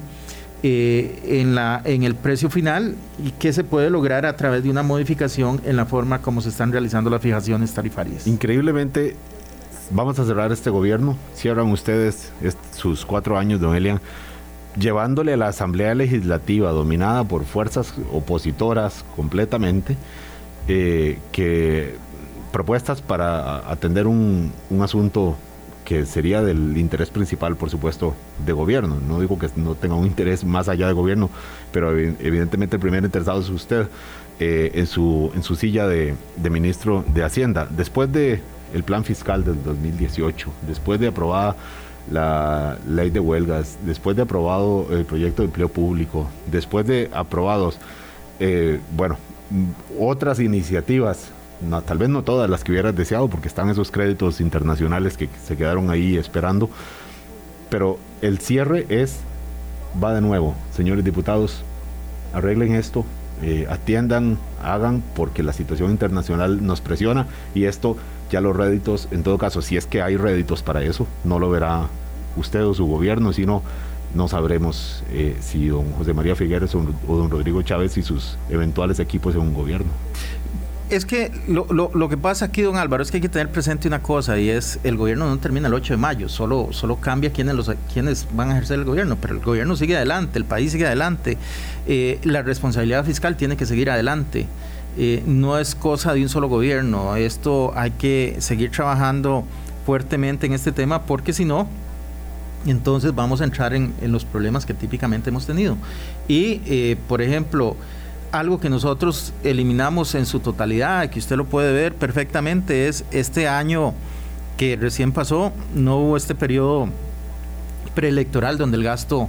[0.66, 4.82] en, la, en el precio final y que se puede lograr a través de una
[4.82, 8.26] modificación en la forma como se están realizando las fijaciones tarifarias.
[8.26, 9.14] Increíblemente,
[9.90, 11.18] vamos a cerrar este gobierno.
[11.34, 12.32] Cierran ustedes
[12.74, 14.00] sus cuatro años, don Elian
[14.76, 19.96] llevándole a la Asamblea Legislativa, dominada por fuerzas opositoras completamente,
[20.68, 21.18] eh,
[22.52, 25.36] propuestas para atender un, asunto
[25.84, 28.14] que sería del interés principal, por supuesto,
[28.46, 28.98] de gobierno.
[29.06, 31.30] No digo que no tenga un interés más allá de gobierno,
[31.72, 33.88] pero evidentemente el primer interesado es usted
[34.40, 37.68] eh, en, su, en su silla de, de, ministro de Hacienda.
[37.68, 38.40] Después de
[38.72, 41.54] el plan fiscal del 2018, después de aprobada
[42.10, 47.78] la ley de huelgas, después de aprobado el proyecto de empleo público, después de aprobados,
[48.40, 49.16] eh, bueno,
[49.98, 51.30] otras iniciativas,
[51.86, 55.56] tal vez no todas las que hubieras deseado, porque están esos créditos internacionales que se
[55.56, 56.68] quedaron ahí esperando,
[57.70, 59.20] pero el cierre es,
[60.02, 61.62] va de nuevo, señores diputados,
[62.32, 63.04] arreglen esto,
[63.42, 67.96] eh, atiendan, hagan, porque la situación internacional nos presiona y esto
[68.34, 71.50] ya los réditos, en todo caso, si es que hay réditos para eso, no lo
[71.50, 71.86] verá
[72.36, 73.62] usted o su gobierno, sino
[74.12, 78.98] no sabremos eh, si don José María Figueres o, don Rodrigo Chávez y sus eventuales
[78.98, 79.86] equipos en un gobierno.
[80.90, 83.86] Es que lo, lo, que pasa aquí, don Álvaro, es que hay que tener presente
[83.86, 87.32] una cosa y es el gobierno no termina el 8 de mayo, solo, solo cambia
[87.32, 90.72] quiénes, los, quiénes van a ejercer el gobierno, pero el gobierno sigue adelante, el país
[90.72, 91.38] sigue adelante,
[91.86, 94.48] eh, la responsabilidad fiscal tiene que seguir adelante.
[94.96, 97.16] Eh, no es cosa de un solo gobierno.
[97.16, 99.44] Esto hay que seguir trabajando
[99.84, 101.66] fuertemente en este tema porque si no,
[102.66, 105.76] entonces vamos a entrar en, los problemas que típicamente hemos tenido.
[106.28, 107.76] Y, eh, por ejemplo,
[108.32, 113.48] algo que nosotros eliminamos en su totalidad, que usted lo puede ver perfectamente, es este
[113.48, 113.94] año
[114.56, 116.88] que recién pasó, no hubo este periodo
[117.94, 119.28] preelectoral donde el gasto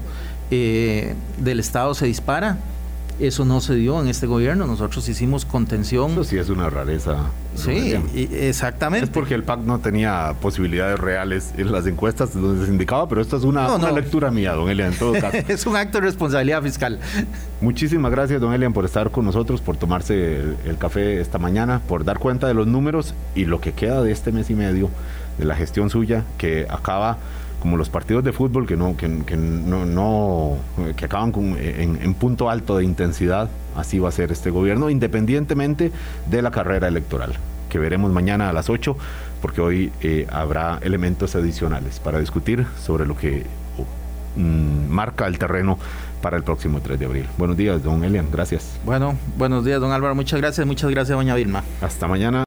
[0.51, 2.57] eh, del Estado se dispara
[3.19, 4.67] eso no se dio en este gobierno.
[4.67, 6.11] Nosotros hicimos contención.
[6.11, 7.17] Eso sí es una rareza.
[7.55, 7.95] Sí,
[8.33, 9.05] exactamente.
[9.05, 13.21] Es porque el PAC no tenía posibilidades reales en las encuestas donde se indicaba, pero
[13.21, 15.37] esta es una, lectura mía, don Elian, en todo caso.
[15.47, 16.99] es un acto de responsabilidad fiscal.
[17.61, 22.03] Muchísimas gracias, don Elian, por estar con nosotros, por tomarse el café esta mañana, por
[22.03, 24.89] dar cuenta de los números y lo que queda de este mes y medio
[25.37, 27.17] de la gestión suya, que acaba
[27.65, 30.55] como los partidos de fútbol que no que, no, no,
[30.95, 35.91] que acaban con, en, punto alto de intensidad así va a ser este gobierno independientemente
[36.29, 37.33] de la carrera electoral
[37.67, 38.95] que veremos mañana a las 8
[39.41, 43.47] porque hoy eh, habrá elementos adicionales para discutir sobre lo que
[44.35, 45.79] mm, marca el terreno
[46.21, 47.25] para el próximo 3 de abril.
[47.35, 48.79] Buenos días, don Elian, gracias.
[48.85, 51.63] Bueno, buenos días, don Álvaro, muchas gracias, muchas gracias, doña Vilma.
[51.81, 52.43] Hasta mañana.